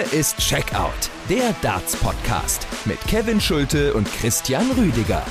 [0.00, 5.22] Hier ist Checkout, der Darts-Podcast mit Kevin Schulte und Christian Rüdiger.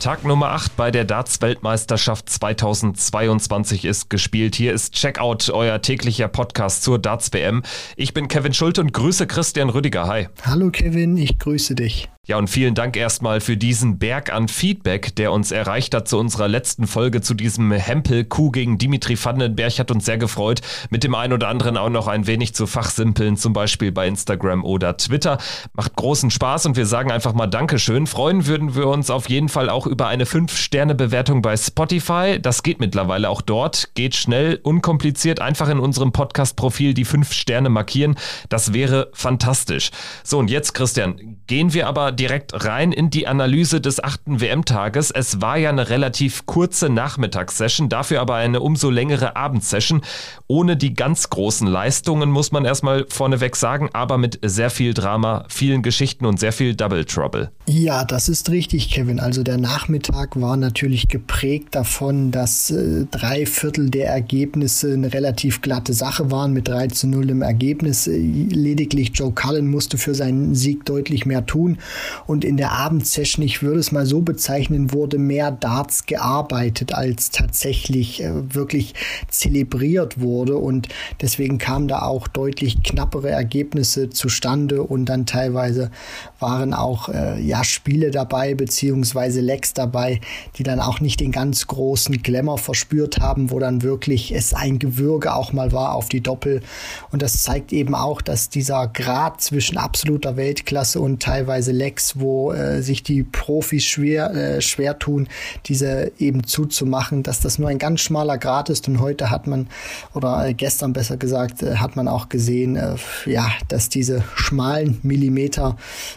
[0.00, 4.56] Tag Nummer 8 bei der Darts-Weltmeisterschaft 2022 ist gespielt.
[4.56, 7.62] Hier ist Checkout, euer täglicher Podcast zur Darts-WM.
[7.96, 10.08] Ich bin Kevin Schulte und grüße Christian Rüdiger.
[10.08, 10.28] Hi.
[10.44, 12.08] Hallo Kevin, ich grüße dich.
[12.28, 16.18] Ja, und vielen Dank erstmal für diesen Berg an Feedback, der uns erreicht hat zu
[16.18, 19.78] unserer letzten Folge zu diesem Hempel-Coup gegen Dimitri Vandenberg.
[19.78, 23.38] Hat uns sehr gefreut, mit dem einen oder anderen auch noch ein wenig zu fachsimpeln,
[23.38, 25.38] zum Beispiel bei Instagram oder Twitter.
[25.72, 28.06] Macht großen Spaß und wir sagen einfach mal Dankeschön.
[28.06, 32.38] Freuen würden wir uns auf jeden Fall auch über eine 5-Sterne-Bewertung bei Spotify.
[32.42, 33.94] Das geht mittlerweile auch dort.
[33.94, 38.16] Geht schnell, unkompliziert, einfach in unserem Podcast-Profil die 5 Sterne markieren.
[38.50, 39.92] Das wäre fantastisch.
[40.24, 45.10] So, und jetzt, Christian, gehen wir aber direkt rein in die Analyse des achten WM-Tages.
[45.10, 50.02] Es war ja eine relativ kurze Nachmittagssession, dafür aber eine umso längere Abendsession.
[50.46, 55.44] Ohne die ganz großen Leistungen, muss man erstmal vorneweg sagen, aber mit sehr viel Drama,
[55.48, 57.50] vielen Geschichten und sehr viel Double Trouble.
[57.66, 59.20] Ja, das ist richtig, Kevin.
[59.20, 65.60] Also der Nachmittag war natürlich geprägt davon, dass äh, drei Viertel der Ergebnisse eine relativ
[65.60, 68.06] glatte Sache waren mit 3 zu 0 im Ergebnis.
[68.06, 71.78] Äh, lediglich Joe Cullen musste für seinen Sieg deutlich mehr tun.
[72.26, 77.30] Und in der Abendsession, ich würde es mal so bezeichnen, wurde mehr Darts gearbeitet, als
[77.30, 78.94] tatsächlich äh, wirklich
[79.28, 80.56] zelebriert wurde.
[80.56, 80.88] Und
[81.20, 85.90] deswegen kamen da auch deutlich knappere Ergebnisse zustande und dann teilweise
[86.38, 90.20] waren auch äh, ja Spiele dabei beziehungsweise Lecks dabei,
[90.56, 94.78] die dann auch nicht den ganz großen Glamour verspürt haben, wo dann wirklich es ein
[94.78, 96.62] Gewürge auch mal war auf die Doppel
[97.10, 102.52] und das zeigt eben auch, dass dieser Grad zwischen absoluter Weltklasse und teilweise Lecks, wo
[102.52, 105.28] äh, sich die Profis schwer äh, schwer tun,
[105.66, 109.68] diese eben zuzumachen, dass das nur ein ganz schmaler Grad ist und heute hat man
[110.14, 114.98] oder äh, gestern besser gesagt äh, hat man auch gesehen, äh, ja, dass diese schmalen
[115.02, 115.76] Millimeter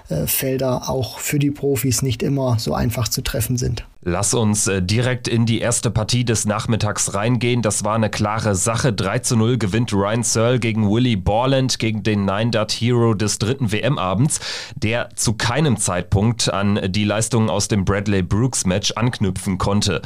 [0.10, 0.26] äh,
[0.62, 3.86] auch für die Profis nicht immer so einfach zu treffen sind.
[4.04, 7.62] Lass uns äh, direkt in die erste Partie des Nachmittags reingehen.
[7.62, 8.94] Das war eine klare Sache.
[8.94, 14.40] 3 zu 0 gewinnt Ryan Searle gegen Willie Borland, gegen den Nine-Dart-Hero des dritten WM-Abends,
[14.76, 20.02] der zu keinem Zeitpunkt an die Leistungen aus dem Bradley Brooks-Match anknüpfen konnte.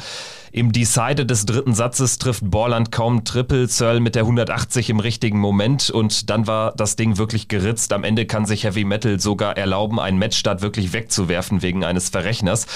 [0.56, 5.38] Im Decider des dritten Satzes trifft Borland kaum Triple, Searle mit der 180 im richtigen
[5.38, 7.92] Moment und dann war das Ding wirklich geritzt.
[7.92, 12.66] Am Ende kann sich Heavy Metal sogar erlauben, einen Matchstart wirklich wegzuwerfen wegen eines Verrechners.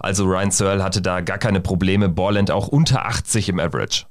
[0.00, 4.06] Also Ryan Searle hatte da gar keine Probleme, Borland auch unter 80 im Average.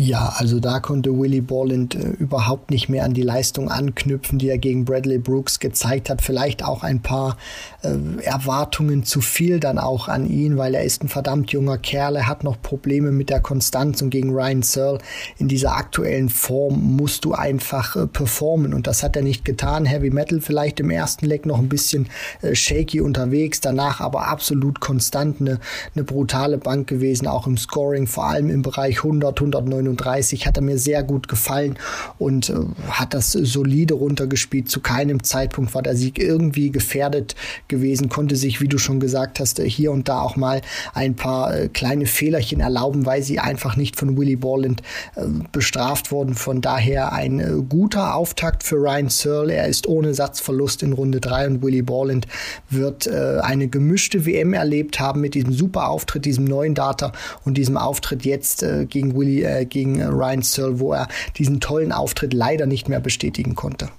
[0.00, 4.48] Ja, also da konnte Willie Borland äh, überhaupt nicht mehr an die Leistung anknüpfen, die
[4.48, 6.22] er gegen Bradley Brooks gezeigt hat.
[6.22, 7.36] Vielleicht auch ein paar
[7.82, 12.14] äh, Erwartungen zu viel dann auch an ihn, weil er ist ein verdammt junger Kerl.
[12.14, 14.98] Er hat noch Probleme mit der Konstanz und gegen Ryan Searle
[15.36, 19.84] in dieser aktuellen Form musst du einfach äh, performen und das hat er nicht getan.
[19.84, 22.06] Heavy Metal vielleicht im ersten Leg noch ein bisschen
[22.42, 25.58] äh, shaky unterwegs, danach aber absolut konstant eine,
[25.96, 30.56] eine brutale Bank gewesen, auch im Scoring, vor allem im Bereich 100, 109 39 hat
[30.56, 31.78] er mir sehr gut gefallen
[32.18, 32.54] und äh,
[32.90, 34.68] hat das solide runtergespielt.
[34.68, 37.34] Zu keinem Zeitpunkt war der Sieg irgendwie gefährdet
[37.68, 40.60] gewesen, konnte sich, wie du schon gesagt hast, äh, hier und da auch mal
[40.94, 44.82] ein paar äh, kleine Fehlerchen erlauben, weil sie einfach nicht von Willie Borland
[45.16, 45.22] äh,
[45.52, 46.34] bestraft wurden.
[46.34, 49.54] Von daher ein äh, guter Auftakt für Ryan Searle.
[49.54, 52.26] Er ist ohne Satzverlust in Runde 3 und Willie Borland
[52.70, 57.12] wird äh, eine gemischte WM erlebt haben mit diesem super Auftritt, diesem neuen Data
[57.44, 61.06] und diesem Auftritt jetzt gegen Willie, gegen gegen Ryan Searle, wo er
[61.36, 63.90] diesen tollen Auftritt leider nicht mehr bestätigen konnte.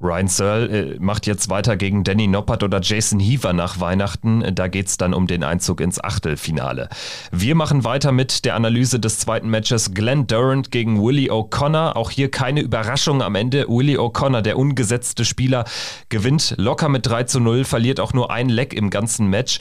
[0.00, 4.44] Ryan Searle äh, macht jetzt weiter gegen Danny Noppert oder Jason Heaver nach Weihnachten.
[4.54, 6.88] Da geht es dann um den Einzug ins Achtelfinale.
[7.32, 11.96] Wir machen weiter mit der Analyse des zweiten Matches Glenn Durant gegen Willie O'Connor.
[11.96, 13.66] Auch hier keine Überraschung am Ende.
[13.68, 15.64] Willie O'Connor, der ungesetzte Spieler,
[16.10, 19.58] gewinnt locker mit 3 zu 0, verliert auch nur ein Leck im ganzen Match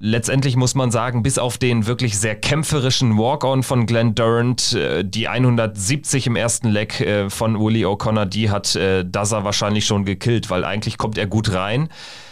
[0.00, 5.04] letztendlich muss man sagen, bis auf den wirklich sehr kämpferischen Walk-On von Glenn Durant, äh,
[5.04, 10.04] die 170 im ersten Leck äh, von Willie O'Connor, die hat äh, Daza wahrscheinlich schon
[10.04, 11.88] gekillt, weil eigentlich kommt er gut rein,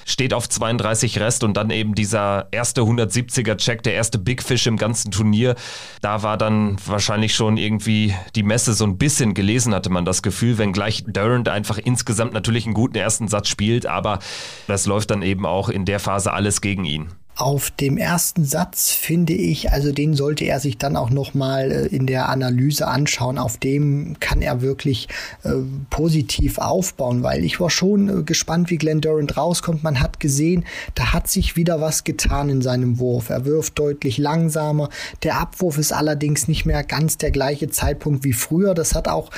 [0.06, 4.66] steht auf 32 Rest und dann eben dieser erste 170er Check, der erste Big Fish
[4.66, 5.54] im ganzen Turnier.
[6.00, 10.22] Da war dann wahrscheinlich schon irgendwie die Messe so ein bisschen gelesen, hatte man das
[10.22, 14.18] Gefühl, wenngleich Durant einfach insgesamt natürlich einen guten ersten Satz spielt, aber
[14.66, 17.08] das läuft dann eben auch in der Phase alles gegen ihn.
[17.36, 21.72] Auf dem ersten Satz finde ich, also den sollte er sich dann auch noch mal
[21.72, 23.38] äh, in der Analyse anschauen.
[23.38, 25.08] Auf dem kann er wirklich
[25.42, 25.50] äh,
[25.90, 29.82] positiv aufbauen, weil ich war schon äh, gespannt, wie Glenn Durant rauskommt.
[29.82, 30.64] Man hat gesehen,
[30.94, 33.30] da hat sich wieder was getan in seinem Wurf.
[33.30, 34.88] Er wirft deutlich langsamer.
[35.24, 38.74] Der Abwurf ist allerdings nicht mehr ganz der gleiche Zeitpunkt wie früher.
[38.74, 39.30] Das hat auch,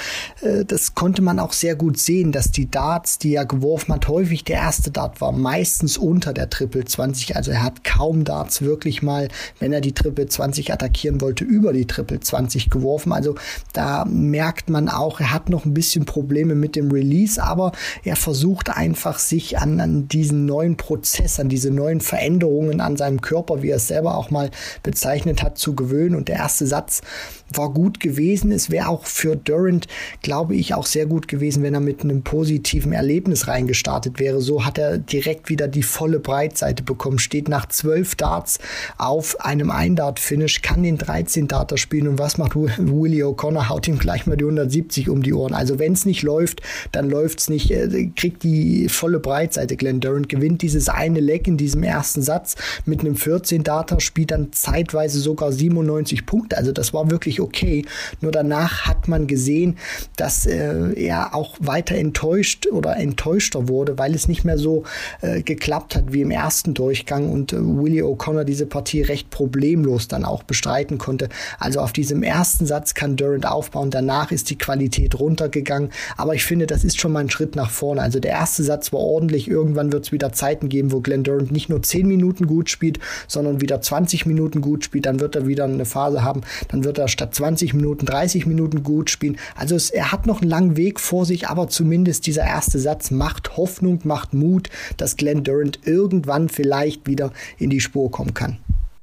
[0.42, 4.06] äh, das konnte man auch sehr gut sehen, dass die Darts, die er geworfen hat,
[4.06, 7.36] häufig der erste Dart war, meistens unter der Triple 20.
[7.36, 9.28] Also er hat kaum Darts wirklich mal,
[9.60, 13.12] wenn er die Triple 20 attackieren wollte, über die Triple 20 geworfen.
[13.12, 13.36] Also
[13.72, 17.72] da merkt man auch, er hat noch ein bisschen Probleme mit dem Release, aber
[18.04, 23.20] er versucht einfach sich an, an diesen neuen Prozess, an diese neuen Veränderungen an seinem
[23.20, 24.50] Körper, wie er es selber auch mal
[24.82, 26.16] bezeichnet hat, zu gewöhnen.
[26.16, 27.02] Und der erste Satz
[27.52, 28.50] war gut gewesen.
[28.52, 29.86] Es wäre auch für Durant,
[30.22, 34.40] glaube ich, auch sehr gut gewesen, wenn er mit einem positiven Erlebnis reingestartet wäre.
[34.40, 38.58] So hat er direkt wieder die volle Breitseite bekommen, steht nach zwölf Darts
[38.98, 43.68] auf einem Ein-Dart-Finish, kann den 13-Darter spielen und was macht Willie O'Connor?
[43.68, 45.54] Haut ihm gleich mal die 170 um die Ohren.
[45.54, 46.62] Also wenn es nicht läuft,
[46.92, 49.76] dann läuft es nicht, äh, kriegt die volle Breitseite.
[49.76, 54.52] Glenn Durant gewinnt dieses eine Leck in diesem ersten Satz mit einem 14-Darter, spielt dann
[54.52, 56.56] zeitweise sogar 97 Punkte.
[56.56, 57.84] Also das war wirklich okay.
[58.20, 59.76] Nur danach hat man gesehen,
[60.16, 64.84] dass äh, er auch weiter enttäuscht oder enttäuschter wurde, weil es nicht mehr so
[65.20, 70.08] äh, geklappt hat wie im ersten Durchgang und äh, Willie O'Connor diese Partie recht problemlos
[70.08, 71.28] dann auch bestreiten konnte.
[71.58, 76.44] Also auf diesem ersten Satz kann Durant aufbauen, danach ist die Qualität runtergegangen, aber ich
[76.44, 78.02] finde, das ist schon mal ein Schritt nach vorne.
[78.02, 81.50] Also der erste Satz war ordentlich, irgendwann wird es wieder Zeiten geben, wo Glenn Durant
[81.50, 85.46] nicht nur 10 Minuten gut spielt, sondern wieder 20 Minuten gut spielt, dann wird er
[85.46, 89.38] wieder eine Phase haben, dann wird er statt 20 Minuten 30 Minuten gut spielen.
[89.54, 93.10] Also es, er hat noch einen langen Weg vor sich, aber zumindest dieser erste Satz
[93.10, 98.58] macht Hoffnung, macht Mut, dass Glenn Durant irgendwann vielleicht wieder in die Spur kommen kann.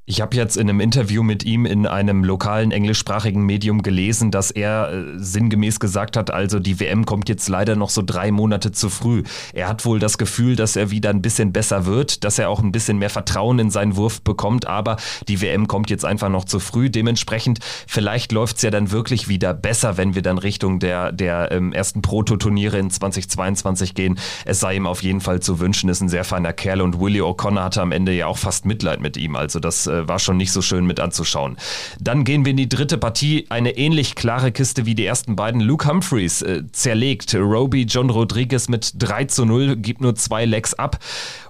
[0.05, 4.51] Ich habe jetzt in einem Interview mit ihm in einem lokalen englischsprachigen Medium gelesen, dass
[4.51, 8.73] er äh, sinngemäß gesagt hat, also die WM kommt jetzt leider noch so drei Monate
[8.73, 9.23] zu früh.
[9.53, 12.61] Er hat wohl das Gefühl, dass er wieder ein bisschen besser wird, dass er auch
[12.61, 14.97] ein bisschen mehr Vertrauen in seinen Wurf bekommt, aber
[15.29, 16.89] die WM kommt jetzt einfach noch zu früh.
[16.89, 21.53] Dementsprechend, vielleicht läuft es ja dann wirklich wieder besser, wenn wir dann Richtung der, der
[21.53, 24.19] ähm, ersten Proto-Turniere in 2022 gehen.
[24.44, 27.23] Es sei ihm auf jeden Fall zu wünschen, ist ein sehr feiner Kerl und Willie
[27.23, 29.38] O'Connor hatte am Ende ja auch fast Mitleid mit ihm.
[29.38, 31.57] Also das war schon nicht so schön mit anzuschauen.
[31.99, 33.45] Dann gehen wir in die dritte Partie.
[33.49, 35.61] Eine ähnlich klare Kiste wie die ersten beiden.
[35.61, 40.73] Luke Humphreys äh, zerlegt Roby John Rodriguez mit 3 zu 0, gibt nur zwei Legs
[40.73, 40.99] ab.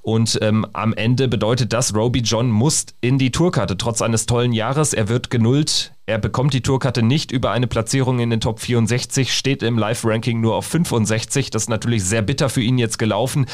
[0.01, 4.51] Und ähm, am Ende bedeutet das, Roby John muss in die Tourkarte, trotz eines tollen
[4.51, 4.93] Jahres.
[4.93, 5.93] Er wird genullt.
[6.05, 10.41] Er bekommt die Tourkarte nicht über eine Platzierung in den Top 64, steht im Live-Ranking
[10.41, 11.49] nur auf 65.
[11.49, 13.45] Das ist natürlich sehr bitter für ihn jetzt gelaufen.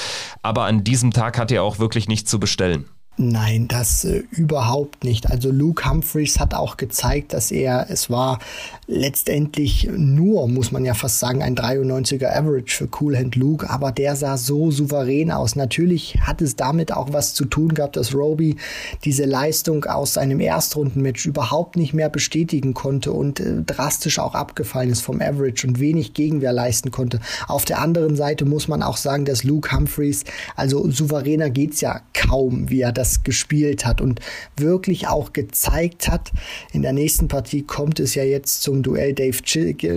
[0.42, 2.86] Aber an diesem Tag hat er auch wirklich nichts zu bestellen.
[3.22, 5.30] Nein, das äh, überhaupt nicht.
[5.30, 8.40] Also Luke Humphreys hat auch gezeigt, dass er, es war
[8.88, 13.92] letztendlich nur, muss man ja fast sagen, ein 93er Average für Cool Hand Luke, aber
[13.92, 15.58] der sah so souverän aus.
[15.58, 18.56] Natürlich hat es damit auch was zu tun gehabt, dass Roby
[19.04, 24.92] diese Leistung aus seinem Erstrundenmatch überhaupt nicht mehr bestätigen konnte und äh, drastisch auch abgefallen
[24.92, 27.20] ist vom Average und wenig Gegenwehr leisten konnte.
[27.50, 30.24] Auf der anderen Seite muss man auch sagen, dass Luke Humphreys,
[30.56, 34.20] also souveräner geht's ja kaum, wie er das das gespielt hat und
[34.58, 36.32] wirklich auch gezeigt hat.
[36.72, 39.38] In der nächsten Partie kommt es ja jetzt zum Duell Dave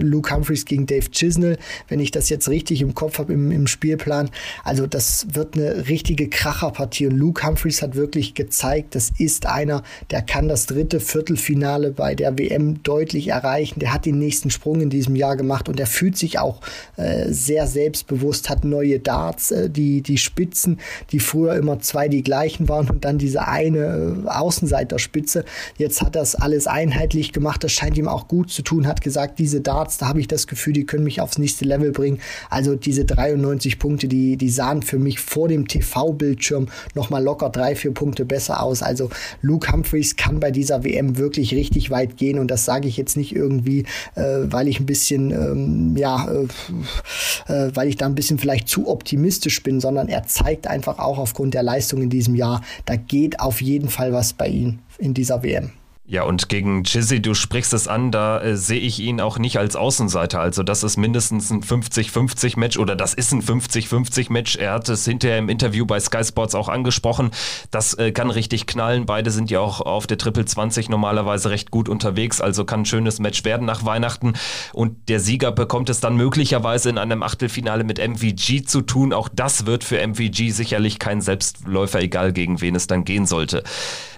[0.00, 3.66] Luke Humphreys gegen Dave Chisnell, wenn ich das jetzt richtig im Kopf habe im, im
[3.66, 4.30] Spielplan.
[4.64, 9.82] Also das wird eine richtige Kracherpartie und Luke Humphreys hat wirklich gezeigt, das ist einer,
[10.10, 13.80] der kann das dritte Viertelfinale bei der WM deutlich erreichen.
[13.80, 16.60] Der hat den nächsten Sprung in diesem Jahr gemacht und er fühlt sich auch
[16.96, 22.22] äh, sehr selbstbewusst, hat neue Darts, äh, die, die Spitzen, die früher immer zwei die
[22.22, 25.44] gleichen waren dann diese eine äh, Außenseiterspitze.
[25.76, 27.64] Jetzt hat das alles einheitlich gemacht.
[27.64, 28.86] Das scheint ihm auch gut zu tun.
[28.86, 31.92] Hat gesagt, diese Darts, da habe ich das Gefühl, die können mich aufs nächste Level
[31.92, 32.18] bringen.
[32.50, 37.74] Also diese 93 Punkte, die, die sahen für mich vor dem TV-Bildschirm nochmal locker drei,
[37.74, 38.82] vier Punkte besser aus.
[38.82, 42.96] Also Luke Humphreys kann bei dieser WM wirklich richtig weit gehen und das sage ich
[42.96, 48.06] jetzt nicht irgendwie, äh, weil ich ein bisschen, ähm, ja, äh, äh, weil ich da
[48.06, 52.10] ein bisschen vielleicht zu optimistisch bin, sondern er zeigt einfach auch aufgrund der Leistung in
[52.10, 55.72] diesem Jahr, da geht auf jeden Fall was bei ihm in dieser WM.
[56.12, 59.58] Ja, und gegen Chizzy, du sprichst es an, da äh, sehe ich ihn auch nicht
[59.58, 60.40] als Außenseiter.
[60.40, 64.56] Also das ist mindestens ein 50-50-Match oder das ist ein 50-50-Match.
[64.56, 67.30] Er hat es hinterher im Interview bei Sky Sports auch angesprochen.
[67.70, 69.06] Das äh, kann richtig knallen.
[69.06, 72.42] Beide sind ja auch auf der Triple 20 normalerweise recht gut unterwegs.
[72.42, 74.34] Also kann ein schönes Match werden nach Weihnachten.
[74.74, 79.14] Und der Sieger bekommt es dann möglicherweise in einem Achtelfinale mit MVG zu tun.
[79.14, 83.64] Auch das wird für MVG sicherlich kein Selbstläufer, egal gegen wen es dann gehen sollte.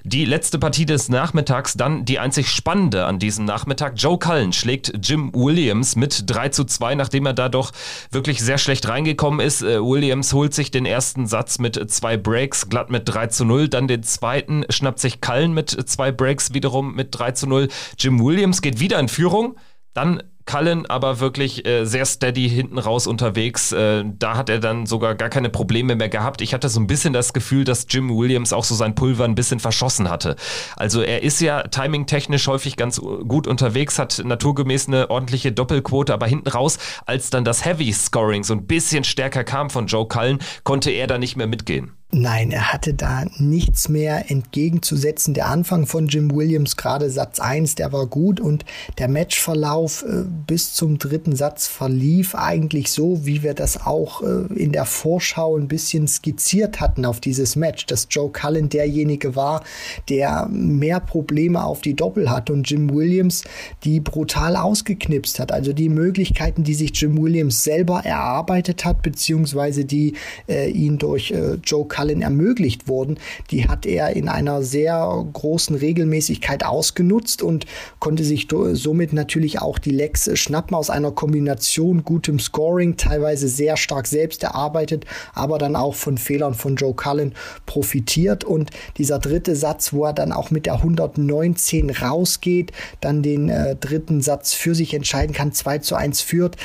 [0.07, 3.95] Die letzte Partie des Nachmittags, dann die einzig spannende an diesem Nachmittag.
[3.97, 7.73] Joe Cullen schlägt Jim Williams mit 3 zu 2, nachdem er da doch
[8.11, 9.63] wirklich sehr schlecht reingekommen ist.
[9.63, 13.69] Äh, Williams holt sich den ersten Satz mit zwei Breaks, glatt mit 3 zu 0.
[13.69, 17.69] Dann den zweiten schnappt sich Cullen mit zwei Breaks wiederum mit 3 zu 0.
[17.99, 19.57] Jim Williams geht wieder in Führung.
[19.95, 23.73] Dann Cullen aber wirklich äh, sehr steady hinten raus unterwegs.
[23.73, 26.41] Äh, da hat er dann sogar gar keine Probleme mehr gehabt.
[26.41, 29.35] Ich hatte so ein bisschen das Gefühl, dass Jim Williams auch so sein Pulver ein
[29.35, 30.37] bisschen verschossen hatte.
[30.77, 36.27] Also er ist ja timingtechnisch häufig ganz gut unterwegs, hat naturgemäß eine ordentliche Doppelquote, aber
[36.27, 40.39] hinten raus, als dann das Heavy Scoring so ein bisschen stärker kam von Joe Cullen,
[40.63, 41.93] konnte er da nicht mehr mitgehen.
[42.17, 45.35] Nein, er hatte da nichts mehr entgegenzusetzen.
[45.35, 48.65] Der Anfang von Jim Williams, gerade Satz 1, der war gut und
[48.99, 54.45] der Matchverlauf äh, bis zum dritten Satz verlief eigentlich so, wie wir das auch äh,
[54.55, 59.65] in der Vorschau ein bisschen skizziert hatten auf dieses Match, dass Joe Cullen derjenige war,
[60.09, 63.43] der mehr Probleme auf die Doppel hat und Jim Williams
[63.83, 65.51] die brutal ausgeknipst hat.
[65.51, 70.15] Also die Möglichkeiten, die sich Jim Williams selber erarbeitet hat, beziehungsweise die
[70.49, 73.19] äh, ihn durch äh, Joe Cullen Cullen ermöglicht wurden,
[73.51, 77.65] die hat er in einer sehr großen Regelmäßigkeit ausgenutzt und
[77.99, 83.79] konnte sich somit natürlich auch die Lecks schnappen aus einer Kombination gutem Scoring, teilweise sehr
[83.79, 87.33] stark selbst erarbeitet, aber dann auch von Fehlern von Joe Cullen
[87.65, 88.45] profitiert.
[88.45, 93.77] Und dieser dritte Satz, wo er dann auch mit der 119 rausgeht, dann den äh,
[93.77, 96.57] dritten Satz für sich entscheiden kann, 2 zu 1 führt,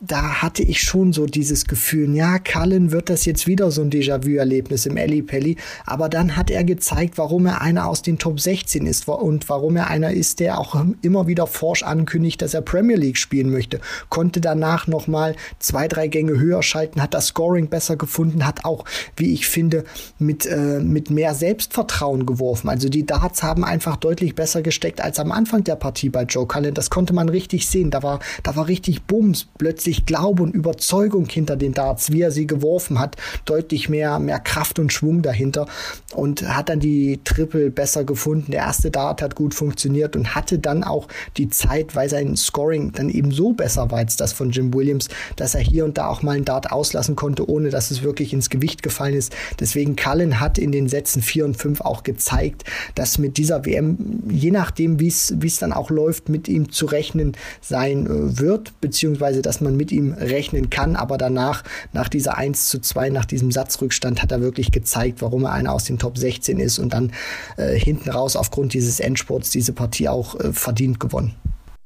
[0.00, 3.90] da hatte ich schon so dieses Gefühl, ja, Cullen wird das jetzt wieder so ein
[3.90, 8.38] Déjà-vu-Erlebnis im Ellie Pelli, aber dann hat er gezeigt, warum er einer aus den Top
[8.38, 12.60] 16 ist und warum er einer ist, der auch immer wieder forsch ankündigt, dass er
[12.60, 13.80] Premier League spielen möchte.
[14.10, 18.84] Konnte danach nochmal zwei, drei Gänge höher schalten, hat das Scoring besser gefunden, hat auch,
[19.16, 19.84] wie ich finde,
[20.18, 22.68] mit, äh, mit mehr Selbstvertrauen geworfen.
[22.68, 26.46] Also die Darts haben einfach deutlich besser gesteckt als am Anfang der Partie bei Joe
[26.46, 26.74] Cullen.
[26.74, 27.90] Das konnte man richtig sehen.
[27.90, 29.46] Da war, da war richtig Bums.
[29.56, 33.14] Plötzlich plötzlich Glaube und Überzeugung hinter den Darts, wie er sie geworfen hat,
[33.44, 35.66] deutlich mehr, mehr Kraft und Schwung dahinter
[36.12, 38.50] und hat dann die Triple besser gefunden.
[38.50, 42.90] Der erste Dart hat gut funktioniert und hatte dann auch die Zeit, weil sein Scoring
[42.92, 46.08] dann eben so besser war als das von Jim Williams, dass er hier und da
[46.08, 49.36] auch mal einen Dart auslassen konnte, ohne dass es wirklich ins Gewicht gefallen ist.
[49.60, 52.64] Deswegen Cullen hat in den Sätzen 4 und 5 auch gezeigt,
[52.96, 57.36] dass mit dieser WM, je nachdem, wie es dann auch läuft, mit ihm zu rechnen
[57.60, 60.96] sein äh, wird, beziehungsweise dass man mit ihm rechnen kann.
[60.96, 65.44] Aber danach, nach dieser 1 zu 2, nach diesem Satzrückstand, hat er wirklich gezeigt, warum
[65.44, 67.12] er einer aus den Top 16 ist und dann
[67.56, 71.34] äh, hinten raus aufgrund dieses Endsports diese Partie auch äh, verdient gewonnen.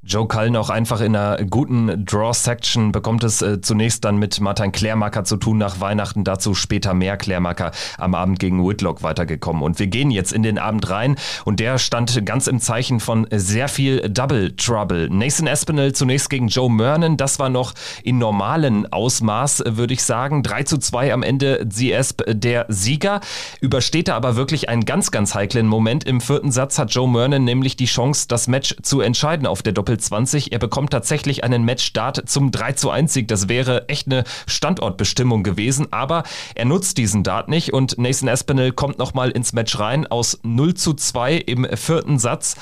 [0.02, 4.72] Joe Cullen auch einfach in einer guten Draw-Section bekommt es äh, zunächst dann mit Martin
[4.72, 6.24] Klärmacker zu tun nach Weihnachten.
[6.24, 9.62] Dazu später mehr Klärmacker am Abend gegen Whitlock weitergekommen.
[9.62, 13.26] Und wir gehen jetzt in den Abend rein und der stand ganz im Zeichen von
[13.30, 15.10] sehr viel Double Trouble.
[15.10, 17.18] Nathan Espinel zunächst gegen Joe Mernon.
[17.18, 20.42] Das war noch in normalen Ausmaß, würde ich sagen.
[20.42, 23.20] 3 zu 2 am Ende Esp der Sieger.
[23.60, 26.04] Übersteht er aber wirklich einen ganz, ganz heiklen Moment.
[26.04, 29.74] Im vierten Satz hat Joe Mernon nämlich die Chance, das Match zu entscheiden auf der
[29.74, 30.52] Doppel Doppel 20.
[30.52, 33.26] Er bekommt tatsächlich einen Matchstart zum 3 zu 1 Sieg.
[33.26, 36.22] Das wäre echt eine Standortbestimmung gewesen, aber
[36.54, 40.74] er nutzt diesen Dart nicht und Nathan Espinel kommt nochmal ins Match rein aus 0
[40.74, 42.56] zu 2 im vierten Satz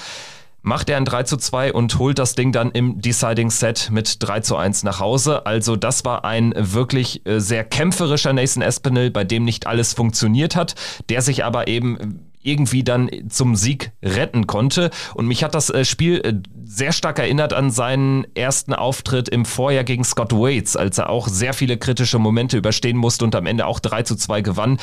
[0.62, 4.16] macht er ein 3 zu 2 und holt das Ding dann im Deciding Set mit
[4.23, 5.47] 3 zu 1 nach Hause.
[5.47, 10.56] Also das war ein wirklich äh, sehr kämpferischer Nathan Espinel, bei dem nicht alles funktioniert
[10.56, 10.75] hat,
[11.08, 14.90] der sich aber eben irgendwie dann zum Sieg retten konnte.
[15.14, 19.45] Und mich hat das äh, Spiel äh, sehr stark erinnert an seinen ersten Auftritt im
[19.45, 23.47] Vorjahr gegen Scott Waits, als er auch sehr viele kritische Momente überstehen musste und am
[23.47, 24.78] Ende auch 3 zu 2 gewann.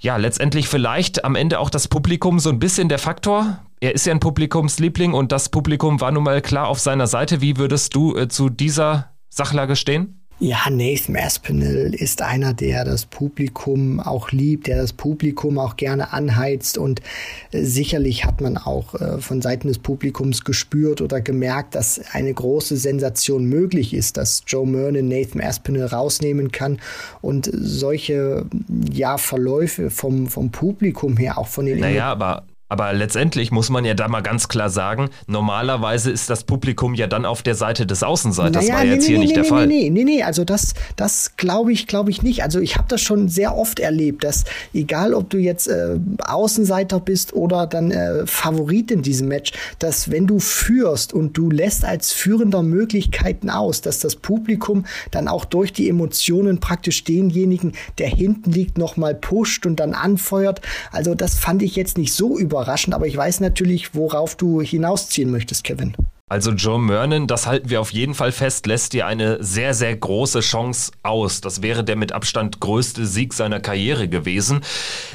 [0.00, 3.58] Ja, letztendlich vielleicht am Ende auch das Publikum so ein bisschen der Faktor.
[3.80, 7.40] Er ist ja ein Publikumsliebling und das Publikum war nun mal klar auf seiner Seite.
[7.40, 10.23] Wie würdest du äh, zu dieser Sachlage stehen?
[10.40, 16.12] Ja, Nathan Aspinall ist einer, der das Publikum auch liebt, der das Publikum auch gerne
[16.12, 16.76] anheizt.
[16.76, 17.00] Und
[17.52, 22.34] äh, sicherlich hat man auch äh, von Seiten des Publikums gespürt oder gemerkt, dass eine
[22.34, 26.80] große Sensation möglich ist, dass Joe Mernon Nathan Aspinall rausnehmen kann.
[27.22, 28.44] Und solche
[28.92, 33.84] ja Verläufe vom vom Publikum her auch von den Naja, aber Aber letztendlich muss man
[33.84, 37.84] ja da mal ganz klar sagen, normalerweise ist das Publikum ja dann auf der Seite
[37.84, 38.54] des Außenseiters.
[38.54, 39.66] Naja, das war nee, jetzt nee, hier nee, nicht der Fall.
[39.66, 42.42] Nee, nee, nee, also das, das glaube ich, glaube ich nicht.
[42.42, 47.00] Also ich habe das schon sehr oft erlebt, dass egal ob du jetzt äh, Außenseiter
[47.00, 51.84] bist oder dann äh, Favorit in diesem Match, dass wenn du führst und du lässt
[51.84, 58.08] als Führender Möglichkeiten aus, dass das Publikum dann auch durch die Emotionen praktisch denjenigen, der
[58.08, 60.62] hinten liegt, nochmal pusht und dann anfeuert.
[60.92, 64.60] Also das fand ich jetzt nicht so überraschend überraschend, aber ich weiß natürlich, worauf du
[64.60, 65.96] hinausziehen möchtest, Kevin.
[66.26, 69.94] Also Joe Mernon, das halten wir auf jeden Fall fest, lässt dir eine sehr, sehr
[69.94, 71.42] große Chance aus.
[71.42, 74.62] Das wäre der mit Abstand größte Sieg seiner Karriere gewesen.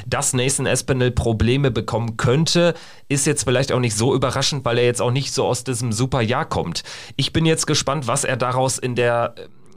[0.06, 2.74] Dass Nathan Espinel Probleme bekommen könnte,
[3.08, 5.90] ist jetzt vielleicht auch nicht so überraschend, weil er jetzt auch nicht so aus diesem
[5.90, 6.84] super Jahr kommt.
[7.16, 9.34] Ich bin jetzt gespannt, was er daraus in der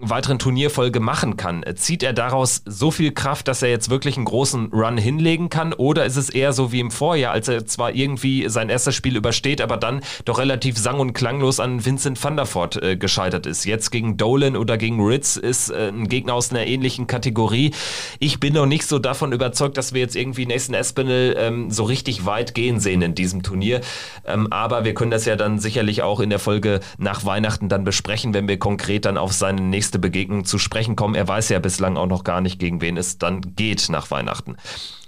[0.10, 1.64] weiteren Turnierfolge machen kann.
[1.76, 5.74] Zieht er daraus so viel Kraft, dass er jetzt wirklich einen großen Run hinlegen kann?
[5.74, 9.16] Oder ist es eher so wie im Vorjahr, als er zwar irgendwie sein erstes Spiel
[9.16, 13.46] übersteht, aber dann doch relativ sang- und klanglos an Vincent van der Voort äh, gescheitert
[13.46, 13.66] ist?
[13.66, 17.72] Jetzt gegen Dolan oder gegen Ritz ist äh, ein Gegner aus einer ähnlichen Kategorie.
[18.20, 21.84] Ich bin noch nicht so davon überzeugt, dass wir jetzt irgendwie Nathan Espinel ähm, so
[21.84, 23.82] richtig weit gehen sehen in diesem Turnier.
[24.26, 27.84] Ähm, aber wir können das ja dann sicherlich auch in der Folge nach Weihnachten dann
[27.84, 31.14] besprechen, wenn wir konkret dann auf seine nächste nächste Begegnung zu sprechen kommen.
[31.14, 34.58] Er weiß ja bislang auch noch gar nicht, gegen wen es dann geht nach Weihnachten.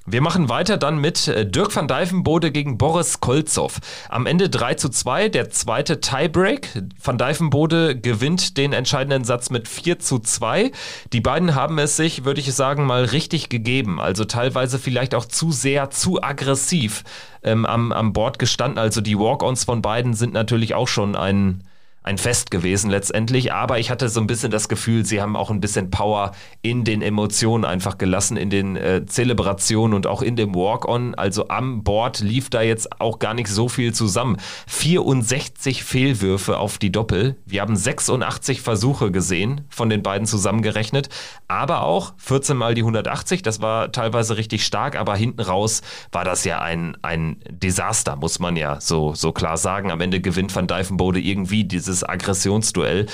[0.05, 3.79] Wir machen weiter dann mit äh, Dirk van Dijvenbode gegen Boris Kolzow.
[4.09, 6.69] Am Ende 3 zu 2, der zweite Tiebreak.
[7.03, 10.71] Van Dijvenbode gewinnt den entscheidenden Satz mit 4 zu 2.
[11.11, 13.99] Die beiden haben es sich, würde ich sagen, mal richtig gegeben.
[13.99, 17.03] Also teilweise vielleicht auch zu sehr, zu aggressiv
[17.41, 18.77] ähm, am, am Board gestanden.
[18.77, 21.63] Also die Walk-ons von beiden sind natürlich auch schon ein
[22.05, 25.49] ein Fest gewesen letztendlich, aber ich hatte so ein bisschen das Gefühl, sie haben auch
[25.49, 30.35] ein bisschen Power in den Emotionen einfach gelassen, in den äh, Zelebrationen und auch in
[30.35, 31.15] dem Walk-On.
[31.15, 34.37] Also am Board lief da jetzt auch gar nicht so viel zusammen.
[34.67, 37.37] 64 Fehlwürfe auf die Doppel.
[37.47, 41.09] Wir haben 86 Versuche gesehen, von den beiden zusammengerechnet,
[41.47, 43.41] aber auch 14 mal die 180.
[43.41, 45.81] Das war teilweise richtig stark, aber hinten raus
[46.11, 49.89] war das ja ein, ein Desaster, muss man ja so, so klar sagen.
[49.89, 53.07] Am Ende gewinnt Van Dijvenbode irgendwie dieses dieses Aggressionsduell.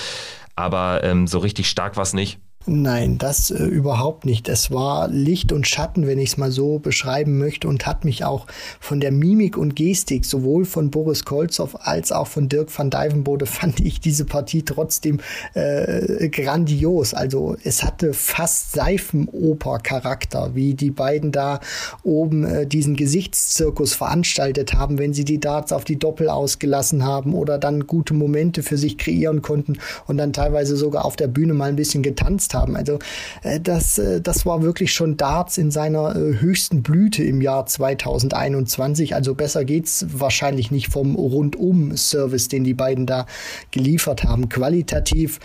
[0.56, 2.40] Aber ähm, so richtig stark war es nicht.
[2.68, 4.48] Nein, das äh, überhaupt nicht.
[4.48, 8.24] Es war Licht und Schatten, wenn ich es mal so beschreiben möchte, und hat mich
[8.24, 8.46] auch
[8.80, 13.46] von der Mimik und Gestik sowohl von Boris Kolzow als auch von Dirk van Dijvenbode
[13.48, 15.22] fand ich diese Partie trotzdem
[15.56, 17.16] äh, grandios.
[17.16, 21.62] Also es hatte fast Seifenoper-Charakter, wie die beiden da
[22.04, 27.34] oben äh, diesen Gesichtszirkus veranstaltet haben, wenn sie die Darts auf die Doppel ausgelassen haben
[27.34, 31.56] oder dann gute Momente für sich kreieren konnten und dann teilweise sogar auf der Bühne
[31.56, 32.76] mal ein bisschen getanzt genutzt haben.
[32.76, 33.00] Also
[33.44, 37.66] äh, das, äh, das war wirklich schon Darts in seiner äh, höchsten Blüte im Jahr
[37.66, 39.16] 2021.
[39.16, 43.26] Also besser geht's wahrscheinlich nicht vom Rundum-Service, den die beiden da
[43.72, 44.50] geliefert haben.
[44.50, 45.40] Qualitativ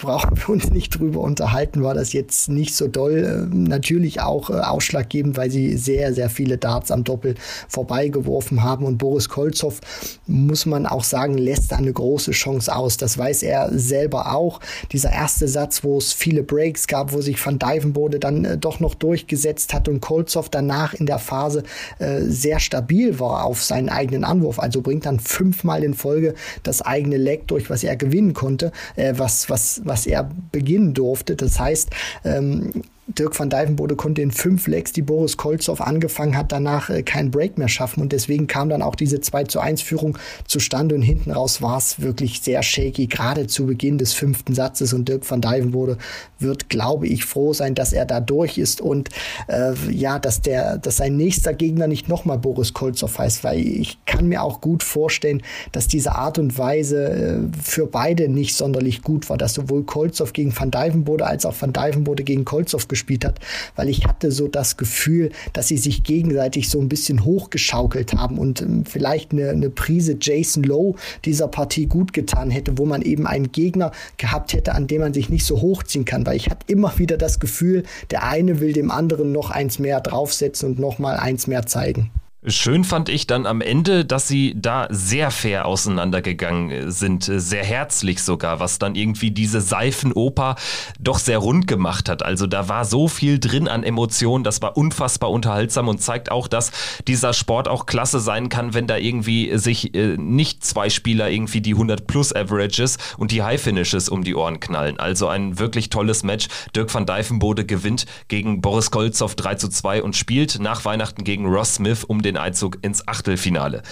[0.00, 3.48] brauchen wir uns nicht drüber unterhalten, war das jetzt nicht so doll.
[3.52, 7.34] Natürlich auch ausschlaggebend, weil sie sehr, sehr viele Darts am Doppel
[7.68, 8.84] vorbeigeworfen haben.
[8.84, 9.80] Und Boris Kolzow,
[10.26, 12.96] muss man auch sagen, lässt da eine große Chance aus.
[12.96, 14.60] Das weiß er selber auch.
[14.92, 18.58] Dieser erste Satz, wo es viel viele Breaks gab, wo sich Van Dijvenbode dann äh,
[18.58, 21.62] doch noch durchgesetzt hat und Kolzow danach in der Phase
[22.00, 24.58] äh, sehr stabil war auf seinen eigenen Anwurf.
[24.58, 29.14] Also bringt dann fünfmal in Folge das eigene Leck durch, was er gewinnen konnte, äh,
[29.16, 31.34] was, was, was er beginnen durfte.
[31.34, 31.88] Das heißt,
[32.24, 32.82] ähm,
[33.18, 37.30] Dirk van Dijvenbode konnte in fünf Legs, die Boris Kolzow angefangen hat, danach äh, keinen
[37.30, 38.00] Break mehr schaffen.
[38.00, 40.94] Und deswegen kam dann auch diese 2 zu 1 Führung zustande.
[40.94, 44.92] Und hinten raus war es wirklich sehr shaky, gerade zu Beginn des fünften Satzes.
[44.92, 45.98] Und Dirk van Dijvenbode
[46.38, 49.08] wird, glaube ich, froh sein, dass er da durch ist und
[49.48, 53.98] äh, ja, dass der, dass sein nächster Gegner nicht nochmal Boris Kolzow heißt, weil ich
[54.06, 59.02] kann mir auch gut vorstellen, dass diese Art und Weise äh, für beide nicht sonderlich
[59.02, 63.07] gut war, dass sowohl Kolzow gegen Van Dijvenbode als auch Van Dijvenbode gegen Kolzow gespielt
[63.24, 63.40] hat,
[63.76, 68.38] weil ich hatte so das Gefühl, dass sie sich gegenseitig so ein bisschen hochgeschaukelt haben
[68.38, 70.94] und ähm, vielleicht eine, eine Prise Jason Lowe
[71.24, 75.14] dieser Partie gut getan hätte, wo man eben einen Gegner gehabt hätte, an dem man
[75.14, 78.72] sich nicht so hochziehen kann, weil ich hatte immer wieder das Gefühl, der eine will
[78.72, 82.10] dem anderen noch eins mehr draufsetzen und noch mal eins mehr zeigen.
[82.46, 87.40] Schön fand ich dann am Ende, dass sie da sehr fair auseinandergegangen äh, sind, äh,
[87.40, 90.54] sehr herzlich sogar, was dann irgendwie diese Seifenoper
[91.00, 92.22] doch sehr rund gemacht hat.
[92.22, 96.46] Also da war so viel drin an Emotionen, das war unfassbar unterhaltsam und zeigt auch,
[96.46, 96.70] dass
[97.08, 101.60] dieser Sport auch klasse sein kann, wenn da irgendwie sich äh, nicht zwei Spieler irgendwie
[101.60, 105.00] die 100 plus Averages und die High Finishes um die Ohren knallen.
[105.00, 106.46] Also ein wirklich tolles Match.
[106.76, 111.44] Dirk van Dijvenbode gewinnt gegen Boris Kolzow 3 zu 2 und spielt nach Weihnachten gegen
[111.46, 113.82] Ross Smith um den den Einzug ins Achtelfinale.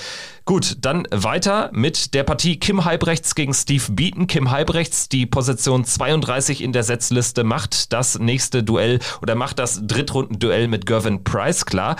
[0.45, 4.27] Gut, dann weiter mit der Partie Kim Halbrechts gegen Steve Beaton.
[4.27, 9.81] Kim Halbrechts, die Position 32 in der Setzliste, macht das nächste Duell oder macht das
[9.87, 11.97] Drittrundenduell mit Gervin Price klar.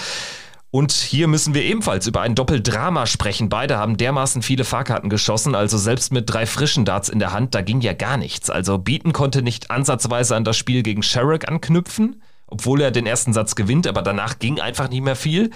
[0.71, 3.49] Und hier müssen wir ebenfalls über ein Doppeldrama sprechen.
[3.49, 7.55] Beide haben dermaßen viele Fahrkarten geschossen, also selbst mit drei frischen Darts in der Hand,
[7.55, 8.51] da ging ja gar nichts.
[8.51, 13.33] Also Beaton konnte nicht ansatzweise an das Spiel gegen Sherrick anknüpfen, obwohl er den ersten
[13.33, 15.51] Satz gewinnt, aber danach ging einfach nicht mehr viel.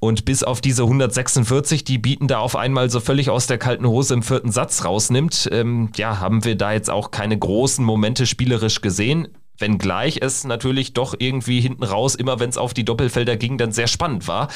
[0.00, 3.86] Und bis auf diese 146, die Beaton da auf einmal so völlig aus der kalten
[3.86, 8.26] Hose im vierten Satz rausnimmt, ähm, ja, haben wir da jetzt auch keine großen Momente
[8.26, 9.28] spielerisch gesehen.
[9.58, 13.72] Wenngleich es natürlich doch irgendwie hinten raus, immer wenn es auf die Doppelfelder ging, dann
[13.72, 14.48] sehr spannend war.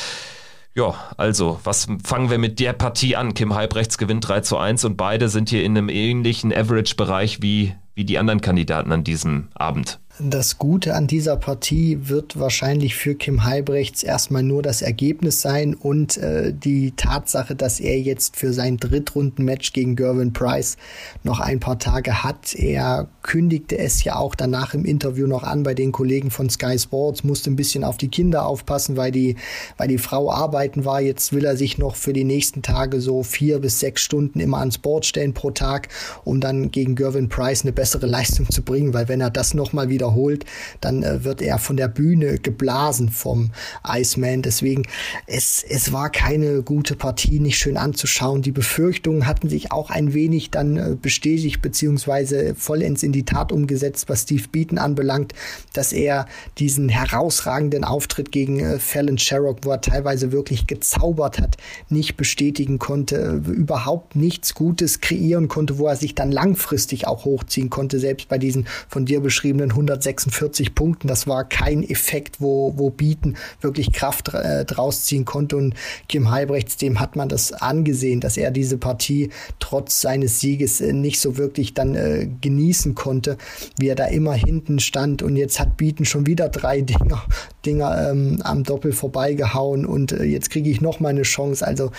[0.74, 3.34] Ja, also, was fangen wir mit der Partie an?
[3.34, 7.74] Kim Halbrechts gewinnt 3 zu 1 und beide sind hier in einem ähnlichen Average-Bereich wie,
[7.94, 10.00] wie die anderen Kandidaten an diesem Abend.
[10.24, 15.74] Das Gute an dieser Partie wird wahrscheinlich für Kim Halbrechts erstmal nur das Ergebnis sein
[15.74, 20.76] und äh, die Tatsache, dass er jetzt für sein Drittrunden-Match gegen Gervin Price
[21.24, 22.54] noch ein paar Tage hat.
[22.54, 26.78] Er kündigte es ja auch danach im Interview noch an bei den Kollegen von Sky
[26.78, 29.34] Sports, musste ein bisschen auf die Kinder aufpassen, weil die,
[29.76, 31.00] weil die Frau arbeiten war.
[31.00, 34.58] Jetzt will er sich noch für die nächsten Tage so vier bis sechs Stunden immer
[34.58, 35.88] ans Board stellen pro Tag,
[36.22, 39.88] um dann gegen Gervin Price eine bessere Leistung zu bringen, weil wenn er das nochmal
[39.88, 40.44] wieder wiederholt,
[40.80, 43.50] dann äh, wird er von der Bühne geblasen vom
[43.86, 44.42] Iceman.
[44.42, 44.84] Deswegen,
[45.26, 48.42] es, es war keine gute Partie, nicht schön anzuschauen.
[48.42, 53.52] Die Befürchtungen hatten sich auch ein wenig dann äh, bestätigt, beziehungsweise vollends in die Tat
[53.52, 55.32] umgesetzt, was Steve Beaton anbelangt,
[55.72, 56.26] dass er
[56.58, 61.56] diesen herausragenden Auftritt gegen äh, Fallon Sherrock, wo er teilweise wirklich gezaubert hat,
[61.88, 67.24] nicht bestätigen konnte, äh, überhaupt nichts Gutes kreieren konnte, wo er sich dann langfristig auch
[67.24, 71.08] hochziehen konnte, selbst bei diesen von dir beschriebenen 100 146 Punkten.
[71.08, 75.56] Das war kein Effekt, wo, wo Bieten wirklich Kraft äh, draus ziehen konnte.
[75.56, 75.74] Und
[76.08, 80.92] Kim Halbrechts, dem hat man das angesehen, dass er diese Partie trotz seines Sieges äh,
[80.92, 83.36] nicht so wirklich dann äh, genießen konnte,
[83.78, 85.22] wie er da immer hinten stand.
[85.22, 87.22] Und jetzt hat Bieten schon wieder drei Dinger,
[87.64, 91.66] Dinger ähm, am Doppel vorbeigehauen und äh, jetzt kriege ich noch mal eine Chance.
[91.66, 91.90] Also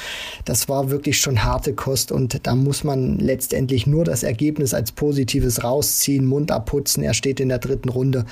[0.45, 4.91] das war wirklich schon harte Kost und da muss man letztendlich nur das Ergebnis als
[4.91, 7.03] Positives rausziehen, Mund abputzen.
[7.03, 8.25] Er steht in der dritten Runde.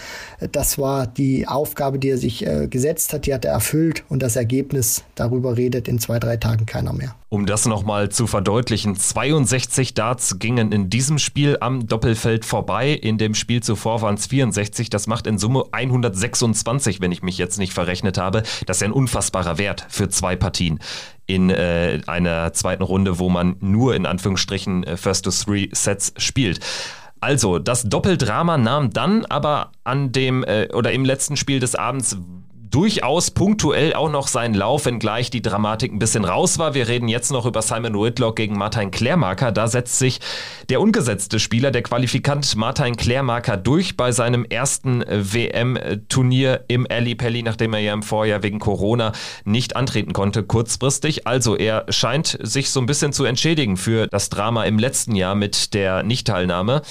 [0.52, 4.22] Das war die Aufgabe, die er sich äh, gesetzt hat, die hat er erfüllt und
[4.22, 7.16] das Ergebnis, darüber redet in zwei, drei Tagen keiner mehr.
[7.30, 12.92] Um das nochmal zu verdeutlichen, 62 Darts gingen in diesem Spiel am Doppelfeld vorbei.
[12.92, 14.90] In dem Spiel zuvor waren es 64.
[14.90, 18.44] Das macht in Summe 126, wenn ich mich jetzt nicht verrechnet habe.
[18.66, 20.80] Das ist ein unfassbarer Wert für zwei Partien
[21.26, 26.14] in äh, einer zweiten Runde, wo man nur in Anführungsstrichen äh, First to Three Sets
[26.18, 26.60] spielt.
[27.22, 32.18] Also, das Doppeldrama nahm dann aber an dem äh, oder im letzten Spiel des Abends
[32.72, 36.74] durchaus punktuell auch noch seinen Lauf, wenngleich die Dramatik ein bisschen raus war.
[36.74, 39.52] Wir reden jetzt noch über Simon Whitlock gegen Martin Klärmarker.
[39.52, 40.20] Da setzt sich
[40.70, 47.44] der ungesetzte Spieler, der Qualifikant Martin Klärmarker durch bei seinem ersten WM-Turnier im Ali Pelli,
[47.44, 49.12] nachdem er ja im Vorjahr wegen Corona
[49.44, 51.28] nicht antreten konnte, kurzfristig.
[51.28, 55.36] Also er scheint sich so ein bisschen zu entschädigen für das Drama im letzten Jahr
[55.36, 56.82] mit der Nichtteilnahme.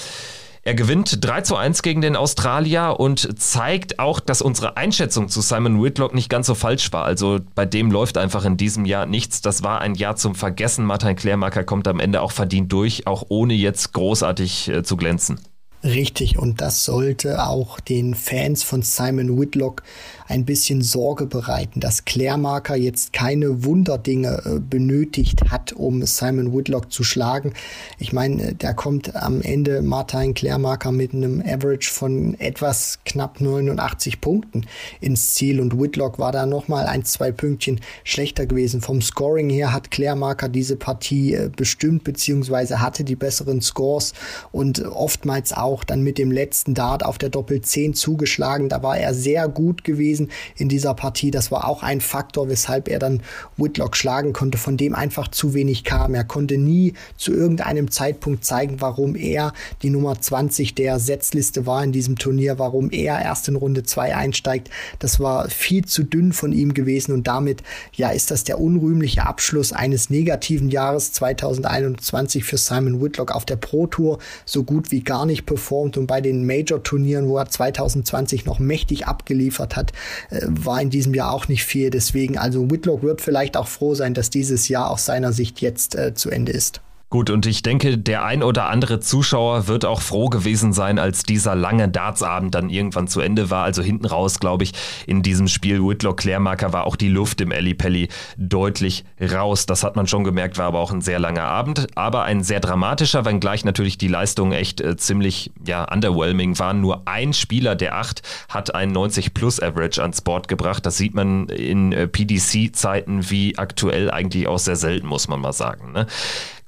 [0.63, 5.41] Er gewinnt 3 zu 1 gegen den Australier und zeigt auch, dass unsere Einschätzung zu
[5.41, 7.03] Simon Whitlock nicht ganz so falsch war.
[7.03, 9.41] Also bei dem läuft einfach in diesem Jahr nichts.
[9.41, 10.85] Das war ein Jahr zum Vergessen.
[10.85, 15.39] Martin Klärmarker kommt am Ende auch verdient durch, auch ohne jetzt großartig äh, zu glänzen.
[15.83, 19.81] Richtig, und das sollte auch den Fans von Simon Whitlock
[20.27, 26.91] ein bisschen Sorge bereiten, dass Klärmarker jetzt keine Wunderdinge äh, benötigt hat, um Simon Whitlock
[26.91, 27.53] zu schlagen.
[27.97, 33.41] Ich meine, äh, da kommt am Ende Martin Klärmarker mit einem Average von etwas knapp
[33.41, 34.67] 89 Punkten
[35.01, 38.81] ins Ziel und Whitlock war da nochmal ein, zwei Pünktchen schlechter gewesen.
[38.81, 44.13] Vom Scoring her hat Klärmarker diese Partie äh, bestimmt, beziehungsweise hatte die besseren Scores
[44.51, 48.69] und oftmals auch dann mit dem letzten Dart auf der Doppel 10 zugeschlagen.
[48.69, 51.31] Da war er sehr gut gewesen gewesen in dieser Partie.
[51.31, 53.21] Das war auch ein Faktor, weshalb er dann
[53.57, 56.13] Whitlock schlagen konnte, von dem einfach zu wenig kam.
[56.13, 61.83] Er konnte nie zu irgendeinem Zeitpunkt zeigen, warum er die Nummer 20 der Setzliste war
[61.83, 64.69] in diesem Turnier, warum er erst in Runde 2 einsteigt.
[64.99, 69.25] Das war viel zu dünn von ihm gewesen und damit ja ist das der unrühmliche
[69.25, 75.01] Abschluss eines negativen Jahres 2021 für Simon Whitlock auf der Pro Tour so gut wie
[75.01, 75.60] gar nicht performt
[75.97, 79.91] und bei den Major Turnieren, wo er 2020 noch mächtig abgeliefert hat,
[80.29, 81.89] äh, war in diesem Jahr auch nicht viel.
[81.89, 85.95] Deswegen, also Whitlock wird vielleicht auch froh sein, dass dieses Jahr aus seiner Sicht jetzt
[85.95, 86.81] äh, zu Ende ist.
[87.11, 91.23] Gut, und ich denke, der ein oder andere Zuschauer wird auch froh gewesen sein, als
[91.23, 93.65] dieser lange Dartsabend dann irgendwann zu Ende war.
[93.65, 94.71] Also hinten raus, glaube ich,
[95.07, 99.65] in diesem Spiel Whitlock Klärmarker war auch die Luft im Ellie Pelli deutlich raus.
[99.65, 102.61] Das hat man schon gemerkt, war aber auch ein sehr langer Abend, aber ein sehr
[102.61, 106.79] dramatischer, wenngleich natürlich die Leistungen echt äh, ziemlich ja, underwhelming waren.
[106.79, 110.85] Nur ein Spieler der acht hat ein 90-Plus-Average ans Board gebracht.
[110.85, 115.51] Das sieht man in äh, PDC-Zeiten wie aktuell eigentlich auch sehr selten, muss man mal
[115.51, 115.91] sagen.
[115.91, 116.07] Ne?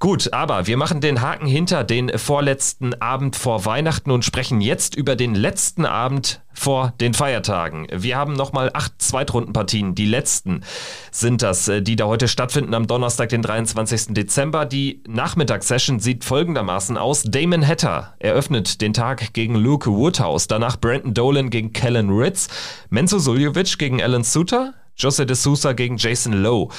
[0.03, 4.95] Gut, aber wir machen den Haken hinter den vorletzten Abend vor Weihnachten und sprechen jetzt
[4.95, 7.87] über den letzten Abend vor den Feiertagen.
[7.89, 9.95] Wir haben nochmal acht Zweitrundenpartien.
[9.95, 10.65] Die letzten
[11.09, 14.13] sind das, äh, die da heute stattfinden am Donnerstag, den 23.
[14.13, 14.65] Dezember.
[14.65, 17.23] Die Nachmittagssession sieht folgendermaßen aus.
[17.23, 20.47] Damon Hatter eröffnet den Tag gegen Luke Woodhouse.
[20.47, 22.49] Danach Brandon Dolan gegen Kellen Ritz.
[22.89, 24.73] Menzo Suljovic gegen Alan Suter.
[24.97, 26.69] Jose de Sousa gegen Jason Lowe.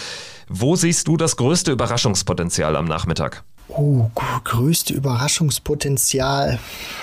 [0.49, 3.45] Wo siehst du das größte Überraschungspotenzial am Nachmittag?
[3.69, 4.11] Oh,
[4.45, 6.59] größte Überraschungspotenzial.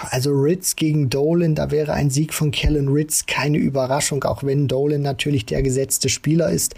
[0.10, 4.68] Also Ritz gegen Dolan, da wäre ein Sieg von Kellen Ritz keine Überraschung, auch wenn
[4.68, 6.76] Dolan natürlich der gesetzte Spieler ist.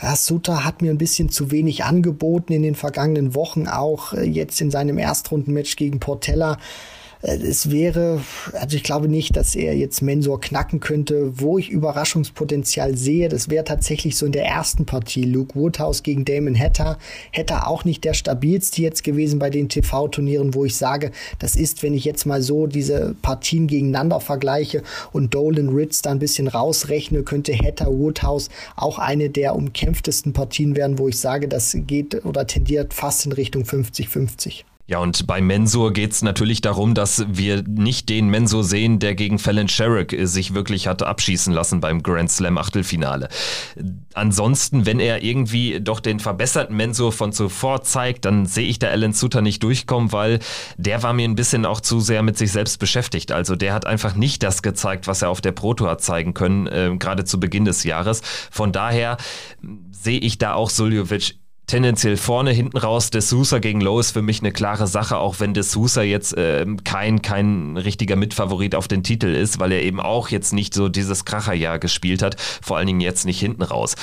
[0.00, 4.22] Ja, Suter hat mir ein bisschen zu wenig angeboten in den vergangenen Wochen, auch äh,
[4.22, 6.58] jetzt in seinem Erstrundenmatch gegen Portella.
[7.26, 8.20] Äh, es wäre,
[8.52, 11.40] also ich glaube nicht, dass er jetzt Mensor knacken könnte.
[11.40, 15.24] Wo ich Überraschungspotenzial sehe, das wäre tatsächlich so in der ersten Partie.
[15.24, 16.98] Luke Woodhouse gegen Damon Hatter.
[17.36, 21.82] Hatter auch nicht der stabilste jetzt gewesen bei den TV-Turnieren, wo ich sage, das ist,
[21.82, 26.48] wenn ich jetzt mal so diese Partien gegeneinander vergleiche und Dolan Ritz da ein bisschen
[26.48, 32.24] rausrechne, könnte Hatter Woodhouse auch eine der umkämpftesten Partien werden, wo ich sage, das geht
[32.24, 34.64] oder tendiert fast in Richtung 50-50.
[34.88, 39.16] Ja, und bei Mensur geht es natürlich darum, dass wir nicht den Mensur sehen, der
[39.16, 43.28] gegen Fallon Sherrick sich wirklich hat abschießen lassen beim Grand Slam Achtelfinale.
[44.14, 48.86] Ansonsten, wenn er irgendwie doch den verbesserten Mensur von zuvor zeigt, dann sehe ich da
[48.86, 50.38] Alan Suter nicht durchkommen, weil
[50.76, 53.32] der war mir ein bisschen auch zu sehr mit sich selbst beschäftigt.
[53.32, 56.68] Also der hat einfach nicht das gezeigt, was er auf der Proto hat zeigen können,
[56.68, 58.22] äh, gerade zu Beginn des Jahres.
[58.52, 59.16] Von daher
[59.90, 61.34] sehe ich da auch Suljovic
[61.66, 63.10] tendenziell vorne, hinten raus.
[63.10, 66.36] De Sousa gegen Lowe ist für mich eine klare Sache, auch wenn De Sousa jetzt
[66.36, 70.74] äh, kein, kein richtiger Mitfavorit auf den Titel ist, weil er eben auch jetzt nicht
[70.74, 73.96] so dieses Kracherjahr gespielt hat, vor allen Dingen jetzt nicht hinten raus.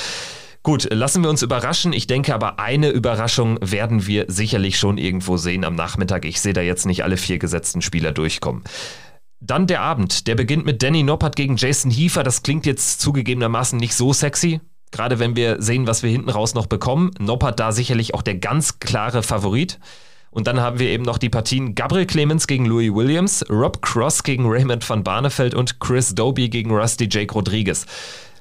[0.63, 1.91] Gut, lassen wir uns überraschen.
[1.91, 6.23] Ich denke aber, eine Überraschung werden wir sicherlich schon irgendwo sehen am Nachmittag.
[6.23, 8.63] Ich sehe da jetzt nicht alle vier gesetzten Spieler durchkommen.
[9.41, 10.28] Dann der Abend.
[10.28, 12.23] Der beginnt mit Danny Noppert gegen Jason Hiefer.
[12.23, 14.62] Das klingt jetzt zugegebenermaßen nicht so sexy.
[14.93, 17.12] Gerade wenn wir sehen, was wir hinten raus noch bekommen.
[17.19, 19.79] Noppert da sicherlich auch der ganz klare Favorit.
[20.29, 24.21] Und dann haben wir eben noch die Partien Gabriel Clemens gegen Louis Williams, Rob Cross
[24.21, 27.88] gegen Raymond van Barneveld und Chris Doby gegen Rusty Jake Rodriguez.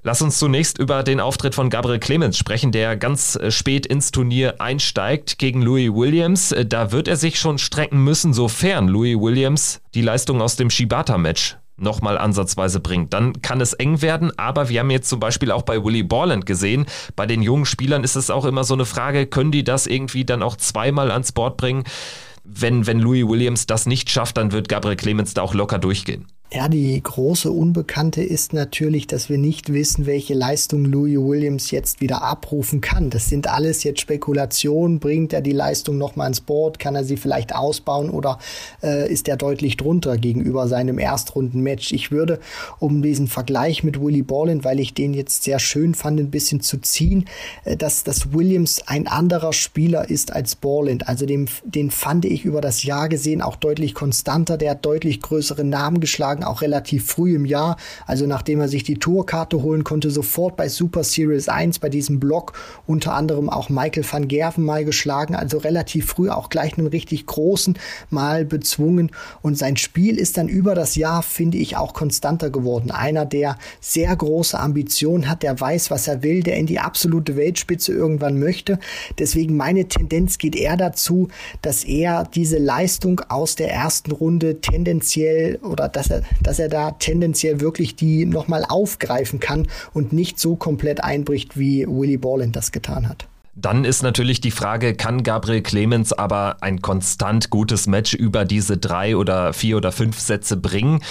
[0.02, 4.10] Lass uns zunächst über den Auftritt von Gabriel Clemens sprechen, der ganz äh, spät ins
[4.10, 6.52] Turnier einsteigt gegen Louis Williams.
[6.52, 10.68] Äh, da wird er sich schon strecken müssen, sofern Louis Williams die Leistung aus dem
[10.68, 13.12] Shibata-Match nochmal ansatzweise bringt.
[13.12, 16.46] Dann kann es eng werden, aber wir haben jetzt zum Beispiel auch bei Willy Borland
[16.46, 19.86] gesehen, bei den jungen Spielern ist es auch immer so eine Frage, können die das
[19.86, 21.84] irgendwie dann auch zweimal ans Board bringen?
[22.44, 26.26] Wenn, wenn Louis Williams das nicht schafft, dann wird Gabriel Clemens da auch locker durchgehen.
[26.54, 32.02] Ja, die große Unbekannte ist natürlich, dass wir nicht wissen, welche Leistung Louis Williams jetzt
[32.02, 33.08] wieder abrufen kann.
[33.08, 35.00] Das sind alles jetzt Spekulationen.
[35.00, 36.78] Bringt er die Leistung nochmal ins Board?
[36.78, 38.38] Kann er sie vielleicht ausbauen oder
[38.82, 41.90] äh, ist er deutlich drunter gegenüber seinem Erstrunden-Match?
[41.92, 42.38] Ich würde,
[42.78, 46.60] um diesen Vergleich mit Willie Borland, weil ich den jetzt sehr schön fand, ein bisschen
[46.60, 47.24] zu ziehen,
[47.64, 51.08] äh, dass, dass Williams ein anderer Spieler ist als Borland.
[51.08, 54.58] Also den, den fand ich über das Jahr gesehen auch deutlich konstanter.
[54.58, 57.76] Der hat deutlich größere Namen geschlagen geschlagen, auch relativ früh im Jahr.
[58.06, 62.20] Also nachdem er sich die Tourkarte holen konnte, sofort bei Super Series 1 bei diesem
[62.20, 62.52] Block
[62.86, 65.34] unter anderem auch Michael van Gerven mal geschlagen.
[65.34, 67.78] Also relativ früh auch gleich einen richtig großen
[68.10, 69.10] mal bezwungen.
[69.42, 72.90] Und sein Spiel ist dann über das Jahr, finde ich, auch konstanter geworden.
[72.90, 77.36] Einer, der sehr große Ambitionen hat, der weiß, was er will, der in die absolute
[77.36, 78.78] Weltspitze irgendwann möchte.
[79.18, 81.28] Deswegen meine Tendenz geht eher dazu,
[81.62, 86.92] dass er diese Leistung aus der ersten Runde tendenziell oder dass er dass er da
[86.92, 92.72] tendenziell wirklich die nochmal aufgreifen kann und nicht so komplett einbricht, wie Willy Borland das
[92.72, 93.26] getan hat.
[93.54, 98.78] Dann ist natürlich die Frage, kann Gabriel Clemens aber ein konstant gutes Match über diese
[98.78, 101.02] drei oder vier oder fünf Sätze bringen?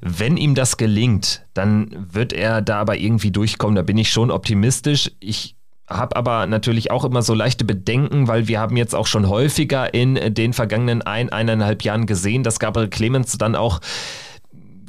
[0.00, 3.76] Wenn ihm das gelingt, dann wird er da aber irgendwie durchkommen.
[3.76, 5.10] Da bin ich schon optimistisch.
[5.20, 5.56] Ich
[5.90, 9.92] habe aber natürlich auch immer so leichte Bedenken, weil wir haben jetzt auch schon häufiger
[9.92, 13.80] in den vergangenen ein, eineinhalb Jahren gesehen, dass Gabriel Clemens dann auch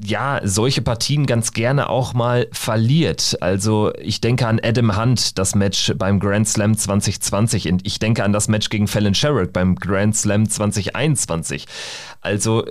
[0.03, 3.37] ja, solche Partien ganz gerne auch mal verliert.
[3.41, 8.23] Also ich denke an Adam Hunt, das Match beim Grand Slam 2020 und ich denke
[8.23, 11.65] an das Match gegen Fallon Sherrick beim Grand Slam 2021.
[12.21, 12.65] Also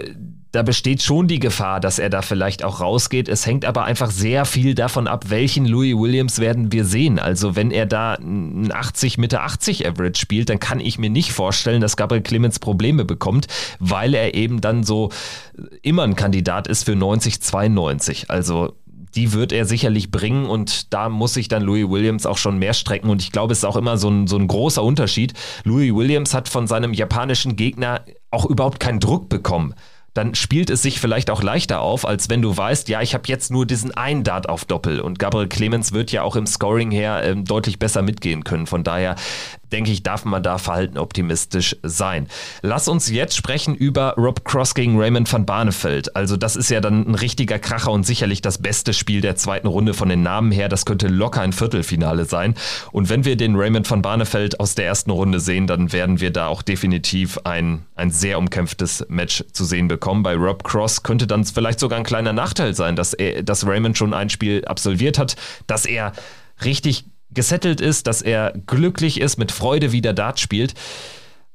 [0.53, 3.29] da besteht schon die Gefahr, dass er da vielleicht auch rausgeht.
[3.29, 7.21] Es hängt aber einfach sehr viel davon ab, welchen Louis Williams werden wir sehen.
[7.21, 11.33] Also wenn er da ein 80 Mitte 80 Average spielt, dann kann ich mir nicht
[11.33, 13.47] vorstellen, dass Gabriel Clemens Probleme bekommt,
[13.79, 15.11] weil er eben dann so
[15.83, 18.31] immer ein Kandidat ist für 90 92.
[18.31, 18.75] Also
[19.15, 22.75] die wird er sicherlich bringen und da muss sich dann Louis Williams auch schon mehr
[22.75, 25.35] strecken und ich glaube, es ist auch immer so ein, so ein großer Unterschied.
[25.65, 29.75] Louis Williams hat von seinem japanischen Gegner auch überhaupt keinen Druck bekommen
[30.15, 33.25] dann spielt es sich vielleicht auch leichter auf, als wenn du weißt, ja, ich habe
[33.27, 36.91] jetzt nur diesen einen Dart auf Doppel und Gabriel Clemens wird ja auch im Scoring
[36.91, 38.67] her ähm, deutlich besser mitgehen können.
[38.67, 39.15] Von daher
[39.71, 42.27] denke ich, darf man da verhalten optimistisch sein.
[42.61, 46.17] Lass uns jetzt sprechen über Rob Cross gegen Raymond van Barneveld.
[46.17, 49.69] Also das ist ja dann ein richtiger Kracher und sicherlich das beste Spiel der zweiten
[49.69, 50.69] Runde von den Namen her.
[50.69, 52.57] Das könnte locker ein Viertelfinale sein.
[52.91, 56.33] Und wenn wir den Raymond van Barneveld aus der ersten Runde sehen, dann werden wir
[56.33, 60.23] da auch definitiv ein, ein sehr umkämpftes Match zu sehen bekommen bekommen.
[60.23, 63.97] Bei Rob Cross könnte dann vielleicht sogar ein kleiner Nachteil sein, dass, er, dass Raymond
[63.97, 65.37] schon ein Spiel absolviert hat,
[65.67, 66.13] dass er
[66.65, 70.75] richtig gesettelt ist, dass er glücklich ist, mit Freude wieder Dart spielt.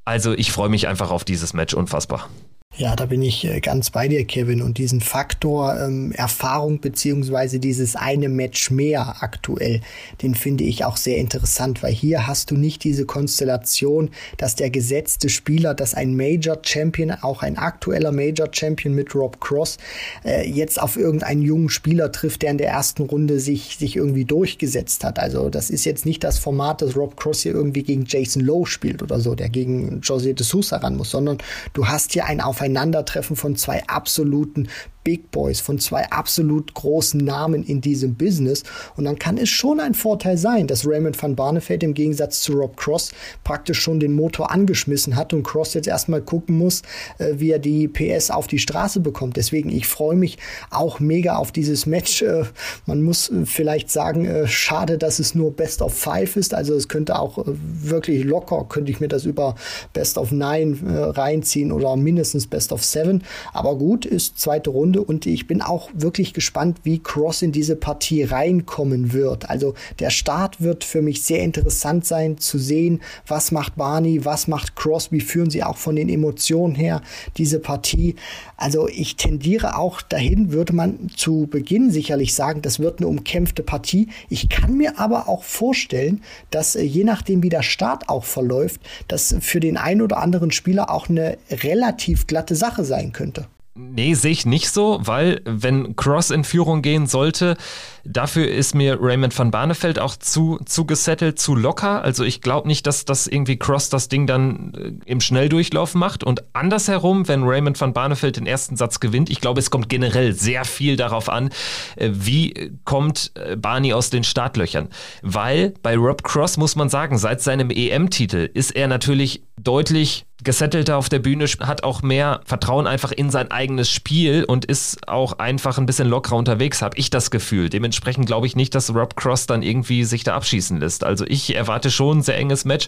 [0.05, 2.29] Also ich freue mich einfach auf dieses Match unfassbar.
[2.77, 4.61] Ja, da bin ich äh, ganz bei dir, Kevin.
[4.61, 9.79] Und diesen Faktor ähm, Erfahrung beziehungsweise dieses eine Match mehr aktuell,
[10.21, 14.69] den finde ich auch sehr interessant, weil hier hast du nicht diese Konstellation, dass der
[14.71, 19.77] gesetzte Spieler, dass ein Major Champion, auch ein aktueller Major Champion mit Rob Cross,
[20.25, 24.25] äh, jetzt auf irgendeinen jungen Spieler trifft, der in der ersten Runde sich, sich irgendwie
[24.25, 25.17] durchgesetzt hat.
[25.17, 28.65] Also das ist jetzt nicht das Format, dass Rob Cross hier irgendwie gegen Jason Lowe
[28.65, 31.37] spielt oder so, der gegen José de Sousa ran muss, sondern
[31.71, 34.69] du hast hier ein Aufeinander Aufeinandertreffen von zwei absoluten
[35.05, 38.63] Big Boys, von zwei absolut großen Namen in diesem Business.
[38.97, 42.53] Und dann kann es schon ein Vorteil sein, dass Raymond van Barneveld im Gegensatz zu
[42.53, 43.11] Rob Cross
[43.43, 46.81] praktisch schon den Motor angeschmissen hat und Cross jetzt erstmal gucken muss,
[47.19, 49.37] äh, wie er die PS auf die Straße bekommt.
[49.37, 50.39] Deswegen, ich freue mich
[50.71, 52.23] auch mega auf dieses Match.
[52.23, 52.45] Äh,
[52.87, 56.55] man muss äh, vielleicht sagen, schade, dass es nur Best of Five ist.
[56.55, 59.53] Also es könnte auch wirklich locker, könnte ich mir das über
[59.93, 60.75] Best of Nine
[61.15, 63.23] reinziehen oder mindestens Best of Seven.
[63.53, 67.51] Aber gut, ist zweite Runde Runde und ich bin auch wirklich gespannt, wie Cross in
[67.51, 69.49] diese Partie reinkommen wird.
[69.49, 74.47] Also der Start wird für mich sehr interessant sein zu sehen, was macht Barney, was
[74.47, 77.01] macht Cross, wie führen sie auch von den Emotionen her
[77.37, 78.15] diese Partie.
[78.57, 83.63] Also ich tendiere auch dahin, würde man zu Beginn sicherlich sagen, das wird eine umkämpfte
[83.63, 84.09] Partie.
[84.29, 88.81] Ich kann mir aber auch vorstellen, dass äh, je nachdem, wie der Start auch verläuft,
[89.07, 93.47] das für den einen oder anderen Spieler auch eine relativ glatte Sache sein könnte.
[93.77, 97.57] Nee, sehe ich nicht so, weil wenn Cross in Führung gehen sollte,
[98.05, 102.01] dafür ist mir Raymond van Barneveld auch zu, zu gesettelt, zu locker.
[102.01, 106.23] Also ich glaube nicht, dass das irgendwie Cross das Ding dann äh, im Schnelldurchlauf macht.
[106.23, 110.31] Und andersherum, wenn Raymond van Barneveld den ersten Satz gewinnt, ich glaube, es kommt generell
[110.31, 111.49] sehr viel darauf an,
[111.97, 114.87] äh, wie kommt äh, Barney aus den Startlöchern.
[115.21, 120.97] Weil bei Rob Cross muss man sagen, seit seinem EM-Titel ist er natürlich deutlich gesettelter
[120.97, 125.39] auf der Bühne, hat auch mehr Vertrauen einfach in sein eigenes Spiel und ist auch
[125.39, 127.69] einfach ein bisschen lockerer unterwegs, habe ich das Gefühl.
[127.69, 131.03] Dementsprechend glaube ich nicht, dass Rob Cross dann irgendwie sich da abschießen lässt.
[131.03, 132.87] Also ich erwarte schon ein sehr enges Match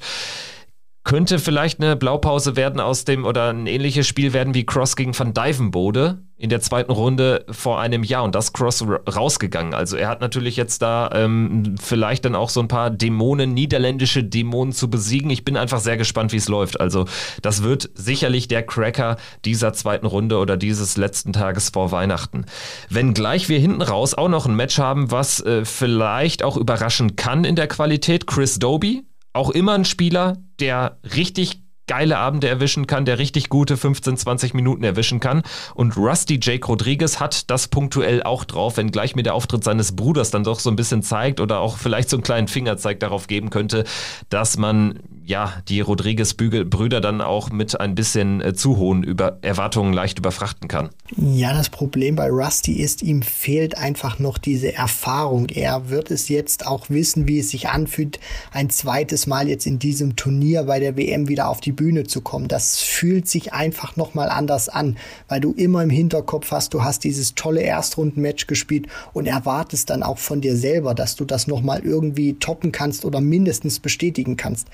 [1.08, 5.17] könnte vielleicht eine Blaupause werden aus dem oder ein ähnliches Spiel werden wie Cross gegen
[5.17, 9.74] Van Dijvenbode in der zweiten Runde vor einem Jahr und das Cross rausgegangen.
[9.74, 14.22] Also er hat natürlich jetzt da ähm, vielleicht dann auch so ein paar Dämonen, niederländische
[14.22, 15.30] Dämonen zu besiegen.
[15.30, 16.78] Ich bin einfach sehr gespannt, wie es läuft.
[16.82, 17.06] Also
[17.41, 19.15] das wird sicherlich der Cracker
[19.46, 22.46] dieser zweiten Runde oder dieses letzten Tages vor Weihnachten.
[22.89, 27.46] Wenngleich wir hinten raus auch noch ein Match haben, was äh, vielleicht auch überraschen kann
[27.46, 28.28] in der Qualität.
[28.28, 29.06] Chris Doby,
[29.38, 34.54] auch immer ein Spieler, der richtig geile Abende erwischen kann, der richtig gute 15, 20
[34.54, 35.41] Minuten erwischen kann.
[35.73, 39.95] Und Rusty Jake Rodriguez hat das punktuell auch drauf, wenn gleich mir der Auftritt seines
[39.95, 43.28] Bruders dann doch so ein bisschen zeigt oder auch vielleicht so einen kleinen Fingerzeig darauf
[43.28, 43.86] geben könnte,
[44.30, 49.94] dass man ja die Rodriguez-Brüder dann auch mit ein bisschen äh, zu hohen Über Erwartungen
[49.94, 50.90] leicht überfrachten kann.
[51.16, 55.50] Ja, das Problem bei Rusty ist, ihm fehlt einfach noch diese Erfahrung.
[55.50, 58.20] Er wird es jetzt auch wissen, wie es sich anfühlt,
[58.52, 62.22] ein zweites Mal jetzt in diesem Turnier bei der WM wieder auf die Bühne zu
[62.22, 62.48] kommen.
[62.48, 67.04] Das fühlt sich einfach nochmal anders an, weil du immer im Hinterkopf hast, du hast
[67.04, 71.82] dieses tolle Erstrundenmatch gespielt und erwartest dann auch von dir selber, dass du das nochmal
[71.84, 74.68] irgendwie toppen kannst oder mindestens bestätigen kannst.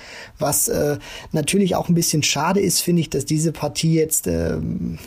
[0.44, 0.98] Was äh,
[1.32, 4.58] natürlich auch ein bisschen schade ist, finde ich, dass diese Partie jetzt äh,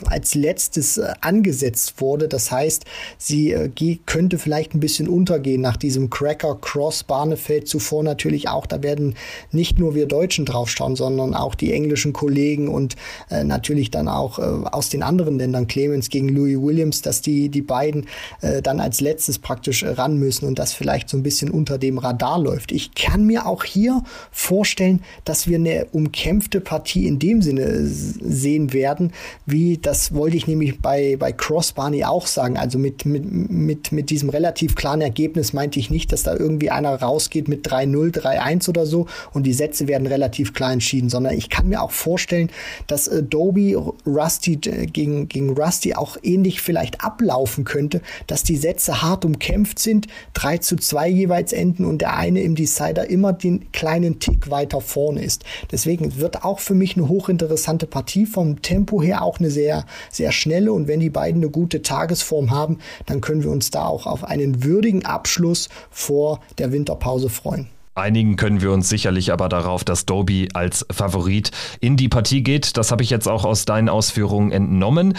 [0.07, 2.27] als letztes äh, angesetzt wurde.
[2.27, 2.85] Das heißt,
[3.19, 3.69] sie äh,
[4.05, 8.65] könnte vielleicht ein bisschen untergehen nach diesem Cracker Cross Barnefeld zuvor natürlich auch.
[8.65, 9.15] Da werden
[9.51, 12.95] nicht nur wir Deutschen draufschauen, sondern auch die englischen Kollegen und
[13.29, 17.49] äh, natürlich dann auch äh, aus den anderen Ländern Clemens gegen Louis Williams, dass die,
[17.49, 18.07] die beiden
[18.41, 21.99] äh, dann als letztes praktisch ran müssen und das vielleicht so ein bisschen unter dem
[21.99, 22.71] Radar läuft.
[22.71, 28.71] Ich kann mir auch hier vorstellen, dass wir eine umkämpfte Partie in dem Sinne sehen
[28.73, 29.11] werden,
[29.45, 32.57] wie das wollte ich nämlich bei, bei Cross Barney auch sagen.
[32.57, 36.69] Also mit, mit, mit, mit diesem relativ klaren Ergebnis meinte ich nicht, dass da irgendwie
[36.69, 41.33] einer rausgeht mit 3-0, 3-1 oder so und die Sätze werden relativ klar entschieden, sondern
[41.33, 42.49] ich kann mir auch vorstellen,
[42.87, 43.75] dass Adobe
[44.05, 49.79] Rusty äh, gegen, gegen Rusty auch ähnlich vielleicht ablaufen könnte, dass die Sätze hart umkämpft
[49.79, 54.49] sind, 3 zu 2 jeweils enden und der eine im Decider immer den kleinen Tick
[54.49, 55.43] weiter vorne ist.
[55.71, 60.31] Deswegen wird auch für mich eine hochinteressante Partie vom Tempo her auch eine sehr, sehr
[60.31, 64.05] schnelle und wenn die beiden eine gute Tagesform haben, dann können wir uns da auch
[64.05, 67.67] auf einen würdigen Abschluss vor der Winterpause freuen.
[67.97, 72.77] Einigen können wir uns sicherlich aber darauf, dass Doby als Favorit in die Partie geht.
[72.77, 75.15] Das habe ich jetzt auch aus deinen Ausführungen entnommen.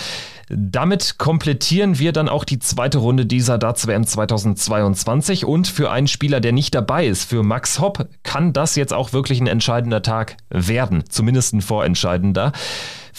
[0.48, 6.06] Damit komplettieren wir dann auch die zweite Runde dieser Darts WM 2022 und für einen
[6.06, 10.02] Spieler, der nicht dabei ist, für Max Hopp, kann das jetzt auch wirklich ein entscheidender
[10.02, 12.52] Tag werden, zumindest ein vorentscheidender.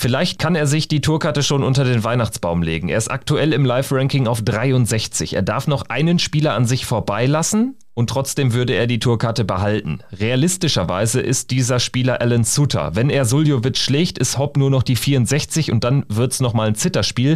[0.02, 2.88] Vielleicht kann er sich die Tourkarte schon unter den Weihnachtsbaum legen.
[2.88, 5.34] Er ist aktuell im Live-Ranking auf 63.
[5.34, 10.00] Er darf noch einen Spieler an sich vorbeilassen und trotzdem würde er die Tourkarte behalten.
[10.14, 12.95] Realistischerweise ist dieser Spieler Alan Suter.
[12.95, 16.70] Wenn er Suljovic schlägt, ist Hopp nur noch die 64 und dann wird es nochmal
[16.70, 17.36] ein Zitterspiel.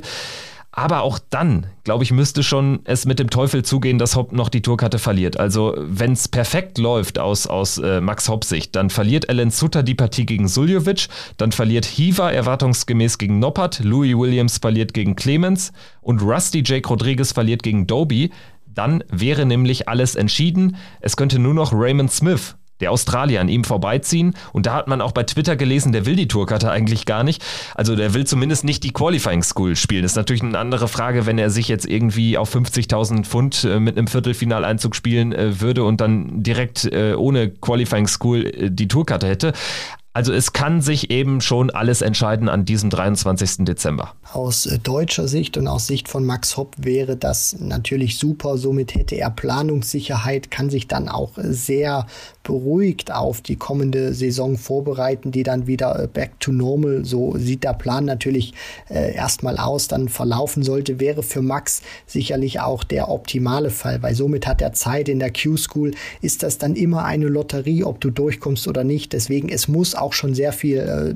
[0.76, 4.50] Aber auch dann, glaube ich, müsste schon es mit dem Teufel zugehen, dass Hopp noch
[4.50, 5.40] die Tourkarte verliert.
[5.40, 9.84] Also wenn es perfekt läuft aus, aus äh, Max Hopp Sicht, dann verliert Alan Sutter
[9.84, 15.74] die Partie gegen Suljovic, dann verliert Hiva erwartungsgemäß gegen Noppert, Louis Williams verliert gegen Clemens
[16.02, 18.32] und Rusty Jake Rodriguez verliert gegen Doby.
[18.66, 20.78] Dann wäre nämlich alles entschieden.
[21.02, 24.36] Es könnte nur noch Raymond Smith der Australier an ihm vorbeiziehen.
[24.52, 27.44] Und da hat man auch bei Twitter gelesen, der will die Tourkarte eigentlich gar nicht.
[27.76, 30.04] Also der will zumindest nicht die Qualifying School spielen.
[30.04, 33.80] Das ist natürlich eine andere Frage, wenn er sich jetzt irgendwie auf 50.000 Pfund äh,
[33.80, 39.28] mit einem Viertelfinaleinzug spielen äh, würde und dann direkt äh, ohne Qualifying School die Tourkarte
[39.28, 39.54] hätte.
[40.16, 43.66] Also es kann sich eben schon alles entscheiden an diesem 23.
[43.66, 44.14] Dezember.
[44.32, 48.60] Aus äh, deutscher Sicht und aus Sicht von Max Hopp wäre das natürlich super.
[48.60, 52.06] Somit hätte er Planungssicherheit, kann sich dann auch sehr
[52.44, 57.64] beruhigt auf die kommende Saison vorbereiten, die dann wieder äh, back to normal, so sieht
[57.64, 58.54] der Plan natürlich
[58.90, 64.14] äh, erstmal aus, dann verlaufen sollte, wäre für Max sicherlich auch der optimale Fall, weil
[64.14, 65.92] somit hat er Zeit in der Q-School,
[66.22, 69.14] ist das dann immer eine Lotterie, ob du durchkommst oder nicht.
[69.14, 71.16] Deswegen, es muss auch schon sehr viel äh,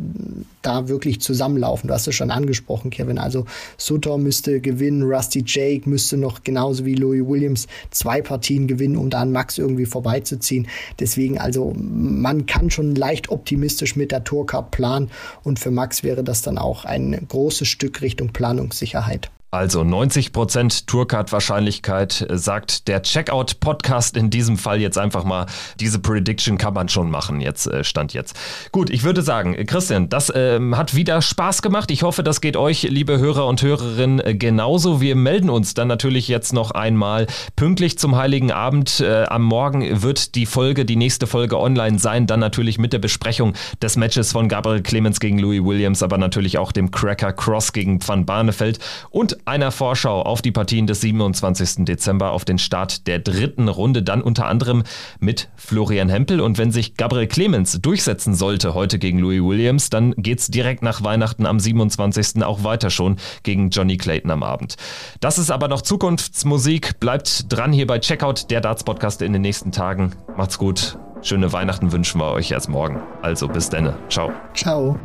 [0.62, 1.90] da wirklich zusammenlaufen.
[1.90, 3.18] Du hast es schon angesprochen, Kevin.
[3.18, 8.96] Also Sutter müsste gewinnen, Rusty Jake müsste noch genauso wie Louis Williams zwei Partien gewinnen,
[8.96, 10.68] um da an Max irgendwie vorbeizuziehen.
[11.00, 15.10] Deswegen, also man kann schon leicht optimistisch mit der Tourcard planen
[15.44, 19.30] und für Max wäre das dann auch ein großes Stück Richtung Planungssicherheit.
[19.50, 25.46] Also 90% Tourcard-Wahrscheinlichkeit, äh, sagt der Checkout-Podcast in diesem Fall jetzt einfach mal.
[25.80, 28.38] Diese Prediction kann man schon machen, jetzt äh, stand jetzt.
[28.74, 31.92] Gut, ich würde sagen, Christian, das äh, hat wieder Spaß gemacht.
[31.92, 35.00] Ich hoffe, das geht euch, liebe Hörer und Hörerinnen, äh, genauso.
[35.00, 37.26] Wir melden uns dann natürlich jetzt noch einmal
[37.56, 39.00] pünktlich zum Heiligen Abend.
[39.00, 43.00] Äh, am Morgen wird die Folge, die nächste Folge online sein, dann natürlich mit der
[43.00, 47.72] Besprechung des Matches von Gabriel Clemens gegen Louis Williams, aber natürlich auch dem Cracker Cross
[47.72, 48.80] gegen Van Barneveld
[49.10, 51.86] und einer Vorschau auf die Partien des 27.
[51.86, 54.84] Dezember auf den Start der dritten Runde, dann unter anderem
[55.20, 56.42] mit Florian Hempel.
[56.42, 60.84] Und wenn sich Gabriel Clemens durchsetzen sollte heute gegen Louis Williams, dann geht es direkt
[60.84, 62.44] nach Weihnachten am 27.
[62.44, 64.76] auch weiter schon gegen Johnny Clayton am Abend.
[65.20, 67.00] Das ist aber noch Zukunftsmusik.
[67.00, 70.14] Bleibt dran hier bei Checkout, der Darts Podcast in den nächsten Tagen.
[70.36, 70.98] Macht's gut.
[71.22, 73.02] Schöne Weihnachten wünschen wir euch erst morgen.
[73.22, 73.98] Also bis denne.
[74.10, 74.32] Ciao.
[74.54, 75.00] Ciao.